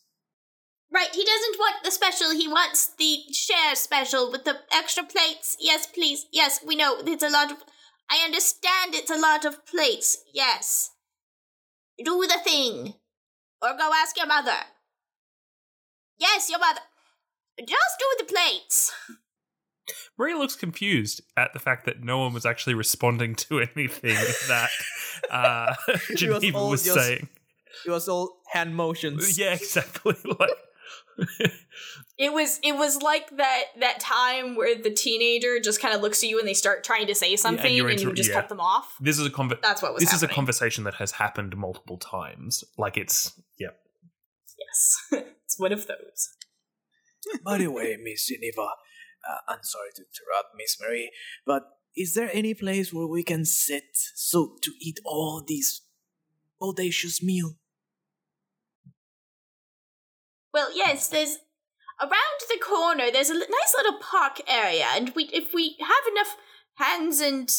Right, 0.92 1.08
he 1.14 1.24
doesn't 1.24 1.58
want 1.58 1.84
the 1.84 1.90
special, 1.90 2.30
he 2.30 2.48
wants 2.48 2.94
the 2.98 3.18
share 3.32 3.74
special 3.74 4.30
with 4.30 4.44
the 4.44 4.58
extra 4.72 5.04
plates. 5.04 5.56
Yes, 5.58 5.86
please. 5.86 6.26
Yes, 6.32 6.60
we 6.64 6.76
know 6.76 6.98
it's 7.04 7.22
a 7.22 7.30
lot 7.30 7.50
of. 7.50 7.58
I 8.10 8.24
understand 8.24 8.94
it's 8.94 9.10
a 9.10 9.18
lot 9.18 9.44
of 9.44 9.66
plates. 9.66 10.18
Yes. 10.32 10.90
Do 12.02 12.26
the 12.26 12.38
thing. 12.42 12.94
Or 13.60 13.76
go 13.76 13.90
ask 13.94 14.16
your 14.16 14.26
mother. 14.26 14.56
Yes, 16.18 16.50
your 16.50 16.58
mother. 16.58 16.80
Just 17.60 17.98
do 17.98 18.04
the 18.18 18.32
plates. 18.32 18.92
Marie 20.18 20.34
looks 20.34 20.54
confused 20.56 21.22
at 21.36 21.52
the 21.52 21.58
fact 21.58 21.86
that 21.86 22.02
no 22.02 22.18
one 22.18 22.32
was 22.32 22.44
actually 22.44 22.74
responding 22.74 23.34
to 23.36 23.60
anything 23.76 24.16
that 24.48 24.68
uh, 25.30 25.74
She 26.16 26.28
was 26.28 26.40
Geneva 26.40 26.58
all 26.58 26.70
was 26.70 26.84
just- 26.84 26.98
saying. 26.98 27.28
It 27.86 27.90
was 27.90 28.08
all 28.08 28.38
hand 28.52 28.74
motions. 28.74 29.38
Yeah, 29.38 29.54
exactly. 29.54 30.16
Like, 30.24 30.50
It 32.16 32.32
was 32.32 32.58
it 32.64 32.72
was 32.76 33.00
like 33.02 33.36
that 33.36 33.62
that 33.80 34.00
time 34.00 34.56
where 34.56 34.74
the 34.80 34.90
teenager 34.90 35.60
just 35.60 35.80
kind 35.80 35.94
of 35.94 36.00
looks 36.00 36.22
at 36.24 36.28
you 36.28 36.38
and 36.40 36.48
they 36.48 36.54
start 36.54 36.82
trying 36.82 37.06
to 37.06 37.14
say 37.14 37.36
something 37.36 37.72
you're 37.72 37.88
and, 37.88 38.00
you 38.00 38.12
just 38.12 38.30
yeah. 38.30 38.34
cut 38.36 38.48
them 38.48 38.58
off. 38.60 38.96
this 39.00 39.18
is 39.20 39.26
a 39.26 39.30
conver- 39.30 39.60
That's 39.62 39.80
what 39.82 39.94
was 39.94 40.00
this 40.02 40.12
is 40.12 40.22
a 40.24 40.28
conversation 40.28 40.82
that 40.84 40.94
has 40.94 41.12
happened 41.12 41.56
multiple 41.56 41.96
times. 41.98 42.64
Like 42.76 42.96
it's 42.96 43.32
yeah. 43.36 43.42
Yes, 44.58 44.98
it's 45.44 45.58
one 45.58 45.72
of 45.72 45.86
those. 45.86 46.30
By 47.44 47.58
the 47.58 47.68
way, 47.68 47.96
Miss 48.02 48.26
Geneva, 48.26 48.60
uh, 48.62 49.38
I'm 49.48 49.62
sorry 49.62 49.90
to 49.96 50.02
interrupt, 50.02 50.54
Miss 50.56 50.78
Marie, 50.80 51.10
but 51.46 51.62
is 51.96 52.14
there 52.14 52.30
any 52.32 52.54
place 52.54 52.92
where 52.92 53.06
we 53.06 53.22
can 53.22 53.44
sit 53.44 53.96
so 54.14 54.56
to 54.62 54.72
eat 54.80 55.00
all 55.04 55.42
these 55.46 55.82
audacious 56.62 57.22
meal? 57.22 57.56
Well, 60.52 60.74
yes, 60.74 61.08
there's 61.08 61.38
around 62.00 62.40
the 62.48 62.58
corner. 62.64 63.10
There's 63.12 63.30
a 63.30 63.34
nice 63.34 63.74
little 63.76 63.98
park 64.00 64.40
area, 64.48 64.86
and 64.94 65.12
we 65.14 65.24
if 65.32 65.52
we 65.52 65.76
have 65.80 66.12
enough 66.12 66.36
hands 66.74 67.20
and 67.20 67.50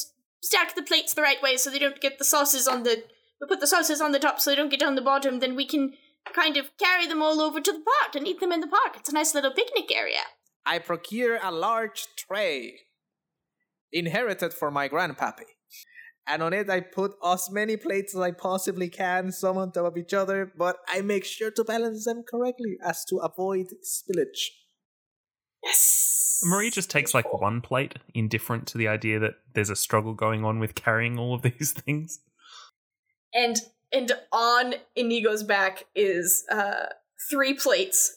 stack 0.41 0.75
the 0.75 0.81
plates 0.81 1.13
the 1.13 1.21
right 1.21 1.41
way 1.41 1.57
so 1.57 1.69
they 1.69 1.79
don't 1.79 1.99
get 1.99 2.17
the 2.17 2.25
sauces 2.25 2.67
on 2.67 2.83
the 2.83 3.03
we 3.41 3.47
put 3.47 3.59
the 3.59 3.67
sauces 3.67 4.01
on 4.01 4.12
the 4.12 4.19
top 4.19 4.39
so 4.39 4.49
they 4.49 4.55
don't 4.55 4.71
get 4.71 4.83
on 4.83 4.95
the 4.95 5.01
bottom. 5.01 5.39
Then 5.39 5.55
we 5.55 5.65
can 5.65 5.93
kind 6.34 6.58
of 6.58 6.76
carry 6.78 7.08
them 7.08 7.22
all 7.22 7.42
over 7.42 7.62
to 7.62 7.72
the 7.72 7.80
park 7.80 8.15
and 8.15 8.28
eat 8.28 8.39
them 8.39 8.52
in 8.52 8.62
the 8.62 8.68
park. 8.68 8.96
It's 8.96 9.10
a 9.10 9.13
nice 9.13 9.34
little 9.34 9.52
picnic 9.52 9.92
area. 9.96 10.22
I 10.65 10.80
procure 10.80 11.39
a 11.42 11.52
large 11.52 12.08
tray, 12.15 12.80
inherited 13.92 14.54
from 14.54 14.74
my 14.74 14.88
grandpappy. 14.89 15.46
And 16.28 16.44
on 16.44 16.54
it, 16.54 16.70
I 16.70 16.82
put 16.82 17.13
as 17.26 17.50
many 17.50 17.76
plates 17.76 18.13
as 18.13 18.22
I 18.22 18.32
possibly 18.32 18.88
can, 18.88 19.32
some 19.32 19.58
on 19.58 19.72
top 19.72 19.86
of 19.86 19.98
each 19.98 20.13
other, 20.13 20.52
but 20.56 20.78
I 20.88 21.02
make 21.02 21.26
sure 21.26 21.50
to 21.50 21.63
balance 21.63 22.06
them 22.06 22.24
correctly 22.30 22.78
as 22.84 23.04
to 23.06 23.18
avoid 23.18 23.68
spillage. 23.84 24.50
Yes. 25.63 26.39
Marie 26.44 26.70
just 26.70 26.89
takes 26.92 27.13
like 27.13 27.34
one 27.34 27.62
plate, 27.62 27.96
indifferent 28.13 28.68
to 28.68 28.78
the 28.78 28.88
idea 28.88 29.20
that 29.20 29.34
there's 29.56 29.72
a 29.72 29.76
struggle 29.76 30.13
going 30.13 30.46
on 30.46 30.60
with 30.60 30.76
carrying 30.76 31.18
all 31.18 31.34
of 31.34 31.42
these 31.42 31.74
things. 31.86 32.20
and 33.34 33.58
and 33.91 34.12
on 34.32 34.75
Inigo's 34.95 35.43
back 35.43 35.86
is 35.95 36.45
uh 36.52 36.88
three 37.30 37.54
plates. 37.54 38.15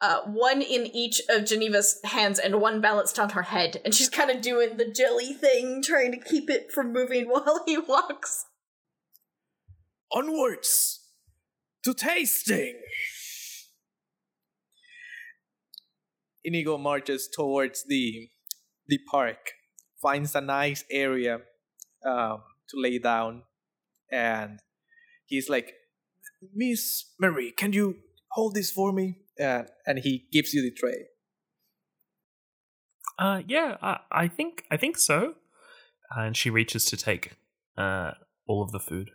Uh, 0.00 0.20
one 0.26 0.60
in 0.60 0.86
each 0.94 1.22
of 1.30 1.44
Geneva's 1.44 1.98
hands 2.04 2.38
and 2.38 2.60
one 2.60 2.82
balanced 2.82 3.18
on 3.18 3.30
her 3.30 3.44
head, 3.44 3.80
and 3.84 3.94
she's 3.94 4.10
kind 4.10 4.30
of 4.30 4.42
doing 4.42 4.76
the 4.76 4.90
jelly 4.90 5.32
thing, 5.32 5.82
trying 5.82 6.12
to 6.12 6.18
keep 6.18 6.50
it 6.50 6.70
from 6.70 6.92
moving 6.92 7.24
while 7.28 7.62
he 7.64 7.78
walks. 7.78 8.44
Onwards 10.12 11.00
to 11.84 11.94
tasting. 11.94 12.80
Inigo 16.42 16.76
marches 16.76 17.28
towards 17.32 17.84
the 17.88 18.28
the 18.86 18.98
park, 19.10 19.52
finds 20.02 20.34
a 20.34 20.42
nice 20.42 20.84
area 20.90 21.40
um, 22.04 22.42
to 22.68 22.76
lay 22.76 22.98
down, 22.98 23.44
and 24.12 24.60
he's 25.26 25.48
like, 25.48 25.74
"Miss 26.54 27.12
Marie, 27.20 27.52
can 27.52 27.72
you 27.72 27.96
hold 28.32 28.54
this 28.54 28.70
for 28.70 28.92
me?" 28.92 29.18
Uh, 29.40 29.64
and 29.86 29.98
he 30.00 30.26
gives 30.32 30.54
you 30.54 30.62
the 30.62 30.70
tray. 30.70 31.06
Uh, 33.18 33.42
yeah, 33.46 33.76
I, 33.82 33.98
I 34.10 34.28
think 34.28 34.64
I 34.70 34.76
think 34.76 34.98
so. 34.98 35.34
And 36.16 36.36
she 36.36 36.50
reaches 36.50 36.84
to 36.86 36.96
take 36.96 37.32
uh 37.76 38.12
all 38.46 38.62
of 38.62 38.72
the 38.72 38.80
food. 38.80 39.10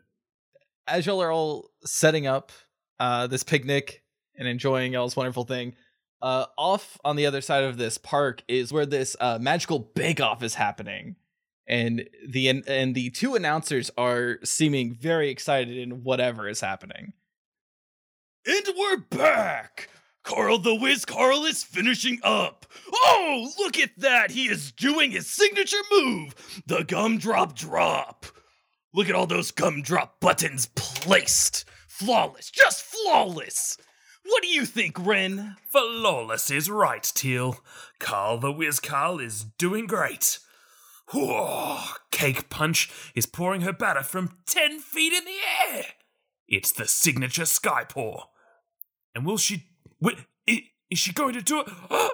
as 0.88 1.06
y'all 1.06 1.22
are 1.22 1.32
all 1.32 1.70
setting 1.86 2.26
up 2.28 2.52
uh, 3.00 3.28
this 3.28 3.44
picnic 3.44 4.04
and 4.38 4.48
enjoying 4.48 4.94
y'all's 4.94 5.16
wonderful 5.16 5.44
thing, 5.44 5.76
uh, 6.22 6.46
off 6.58 6.98
on 7.06 7.16
the 7.16 7.26
other 7.26 7.42
side 7.42 7.64
of 7.64 7.78
this 7.78 7.98
park 7.98 8.42
is 8.48 8.74
where 8.74 8.86
this 8.86 9.16
uh, 9.20 9.38
magical 9.40 9.80
bake 9.80 10.20
off 10.20 10.42
is 10.44 10.56
happening, 10.56 11.16
and 11.70 12.10
the 12.28 12.50
and 12.50 12.96
the 12.96 13.12
two 13.12 13.36
announcers 13.36 13.92
are 13.98 14.40
seeming 14.44 14.94
very 14.94 15.30
excited 15.30 15.78
in 15.78 16.04
whatever 16.04 16.50
is 16.50 16.62
happening. 16.62 17.14
And 18.46 18.66
we're 18.76 18.98
back. 18.98 19.90
Carl 20.24 20.58
the 20.58 20.76
Wiz 20.76 21.06
Carl 21.06 21.46
is 21.46 21.64
finishing 21.64 22.20
up. 22.24 22.66
Oh, 22.92 23.52
look 23.60 23.78
at 23.78 23.92
that! 23.98 24.32
He 24.32 24.48
is 24.48 24.72
doing 24.72 25.12
his 25.12 25.28
signature 25.28 25.78
move, 25.92 26.64
the 26.66 26.84
gumdrop 26.84 27.56
drop. 27.56 28.26
Look 28.94 29.08
at 29.08 29.16
all 29.16 29.28
those 29.28 29.52
gumdrop 29.52 30.20
buttons 30.20 30.70
placed. 30.76 31.66
Flawless, 31.88 32.50
just 32.50 32.84
flawless. 32.84 33.78
What 34.26 34.42
do 34.42 34.50
you 34.50 34.66
think, 34.66 34.98
Ren? 35.00 35.56
Flawless 35.72 36.50
is 36.50 36.70
right, 36.70 37.04
Teal. 37.04 37.60
Carl 38.00 38.40
the 38.40 38.52
Wiz 38.52 38.80
Carl 38.80 39.20
is 39.20 39.44
doing 39.44 39.86
great. 39.86 40.40
Whoa, 41.14 41.80
Cake 42.12 42.50
Punch 42.50 42.90
is 43.16 43.26
pouring 43.26 43.62
her 43.62 43.74
batter 43.74 44.04
from 44.04 44.38
10 44.46 44.80
feet 44.80 45.14
in 45.14 45.26
the 45.26 45.76
air. 45.78 45.86
It's 46.48 46.72
the 46.72 46.88
signature 46.88 47.46
sky 47.46 47.84
pour. 47.88 48.26
And 49.16 49.26
will 49.26 49.38
she. 49.38 49.66
Wait, 50.00 50.18
i- 50.48 50.66
is 50.90 51.00
she 51.00 51.14
going 51.14 51.34
to 51.34 51.42
do 51.42 51.62
it? 51.62 51.68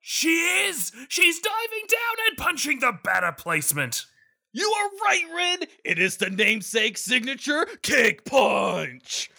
she 0.00 0.28
is! 0.66 0.92
She's 1.08 1.40
diving 1.40 1.86
down 1.88 2.26
and 2.28 2.36
punching 2.38 2.78
the 2.80 2.92
batter 3.04 3.32
placement. 3.32 4.06
You 4.52 4.66
are 4.70 4.90
right, 5.06 5.24
Ren. 5.34 5.68
It 5.84 5.98
is 5.98 6.16
the 6.16 6.30
namesake 6.30 6.96
signature 6.96 7.66
cake 7.82 8.24
punch. 8.24 9.30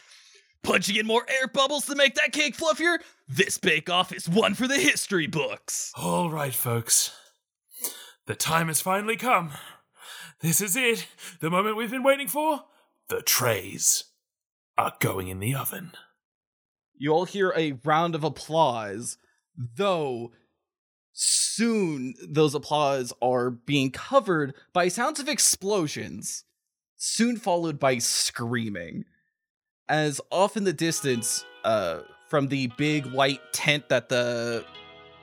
Punching 0.62 0.98
in 0.98 1.08
more 1.08 1.26
air 1.30 1.48
bubbles 1.48 1.86
to 1.86 1.96
make 1.96 2.16
that 2.16 2.32
cake 2.32 2.56
fluffier. 2.56 3.00
This 3.28 3.58
bake 3.58 3.90
off 3.90 4.12
is 4.14 4.30
one 4.30 4.54
for 4.54 4.68
the 4.68 4.78
history 4.78 5.26
books. 5.28 5.92
All 5.96 6.30
right, 6.30 6.54
folks. 6.54 7.12
The 8.30 8.36
time 8.36 8.68
has 8.68 8.80
finally 8.80 9.16
come. 9.16 9.54
This 10.42 10.62
is 10.62 10.76
it. 10.76 11.08
The 11.40 11.50
moment 11.50 11.76
we've 11.76 11.90
been 11.90 12.04
waiting 12.04 12.28
for. 12.28 12.64
The 13.08 13.24
trays 13.24 14.04
are 14.78 14.94
going 15.00 15.30
in 15.30 15.40
the 15.40 15.56
oven. 15.56 15.94
You 16.96 17.12
all 17.12 17.26
hear 17.26 17.52
a 17.58 17.80
round 17.84 18.14
of 18.14 18.24
applause, 18.24 19.18
though 19.58 20.32
soon 21.12 22.14
those 22.22 22.54
applause 22.54 23.12
are 23.20 23.50
being 23.50 23.90
covered 23.90 24.54
by 24.74 24.90
sounds 24.90 25.20
of 25.20 25.28
explosions, 25.28 26.44
soon 26.98 27.36
followed 27.36 27.80
by 27.80 27.98
screaming. 27.98 29.06
As 29.88 30.22
off 30.30 30.56
in 30.56 30.66
the 30.66 30.72
distance, 30.72 31.44
uh, 31.64 32.02
from 32.28 32.50
the 32.50 32.68
big 32.78 33.08
white 33.08 33.42
tent 33.54 33.90
that 33.90 34.10
the 34.10 34.64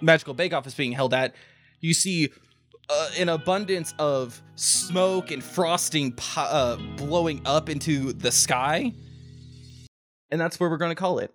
magical 0.01 0.35
bake 0.35 0.53
off 0.53 0.67
is 0.67 0.75
being 0.75 0.91
held 0.91 1.15
at, 1.15 1.37
you 1.81 1.95
see 1.95 2.33
uh, 2.89 3.11
an 3.19 3.29
abundance 3.29 3.95
of 3.99 4.41
smoke 4.55 5.31
and 5.31 5.43
frosting 5.43 6.13
po- 6.13 6.41
uh, 6.43 6.77
blowing 6.97 7.41
up 7.45 7.69
into 7.69 8.13
the 8.13 8.31
sky. 8.31 8.93
And 10.31 10.41
that's 10.41 10.59
where 10.59 10.69
we're 10.69 10.77
going 10.77 10.91
to 10.91 10.97
call 10.97 11.19
it. 11.19 11.33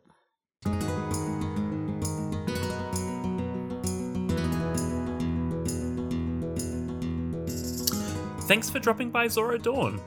Thanks 8.48 8.70
for 8.70 8.80
dropping 8.80 9.12
by 9.12 9.30
Zora 9.30 9.58
Dawn. 9.58 10.02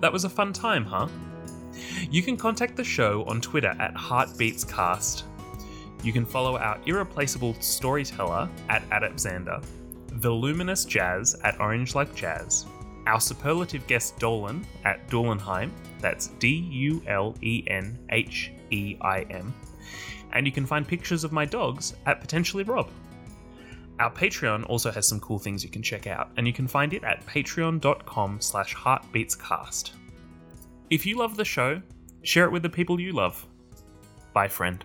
That 0.00 0.12
was 0.12 0.24
a 0.24 0.28
fun 0.28 0.52
time, 0.52 0.84
huh? 0.84 1.06
You 2.10 2.22
can 2.22 2.36
contact 2.36 2.76
the 2.76 2.82
show 2.82 3.24
on 3.24 3.40
Twitter 3.40 3.74
at 3.78 3.94
HeartbeatsCast. 3.94 5.22
You 6.02 6.12
can 6.12 6.26
follow 6.26 6.58
our 6.58 6.80
irreplaceable 6.86 7.54
storyteller 7.60 8.48
at 8.68 8.88
Adapxander, 8.90 9.64
the 10.20 10.30
luminous 10.30 10.84
Jazz 10.84 11.36
at 11.42 11.60
Orange 11.60 11.94
Like 11.94 12.14
Jazz, 12.14 12.66
our 13.06 13.20
superlative 13.20 13.86
guest 13.86 14.18
Dolan 14.18 14.66
at 14.84 15.06
Dulenheim, 15.08 15.70
that's 16.00 16.28
D 16.38 16.48
U 16.48 17.02
L 17.06 17.34
E 17.42 17.64
N 17.66 17.98
H 18.10 18.52
E 18.70 18.96
I 19.00 19.22
M, 19.22 19.54
and 20.32 20.46
you 20.46 20.52
can 20.52 20.66
find 20.66 20.86
pictures 20.86 21.24
of 21.24 21.32
my 21.32 21.44
dogs 21.44 21.94
at 22.06 22.20
Potentially 22.20 22.64
Rob. 22.64 22.90
Our 24.00 24.10
Patreon 24.10 24.68
also 24.68 24.90
has 24.90 25.06
some 25.06 25.20
cool 25.20 25.38
things 25.38 25.62
you 25.62 25.70
can 25.70 25.82
check 25.82 26.06
out, 26.06 26.30
and 26.36 26.46
you 26.46 26.52
can 26.52 26.66
find 26.66 26.92
it 26.92 27.04
at 27.04 27.24
patreon.com 27.26 28.40
slash 28.40 28.74
heartbeatscast. 28.74 29.90
If 30.90 31.06
you 31.06 31.16
love 31.16 31.36
the 31.36 31.44
show, 31.44 31.80
share 32.22 32.44
it 32.44 32.52
with 32.52 32.62
the 32.62 32.68
people 32.68 33.00
you 33.00 33.12
love. 33.12 33.46
Bye, 34.32 34.48
friend. 34.48 34.84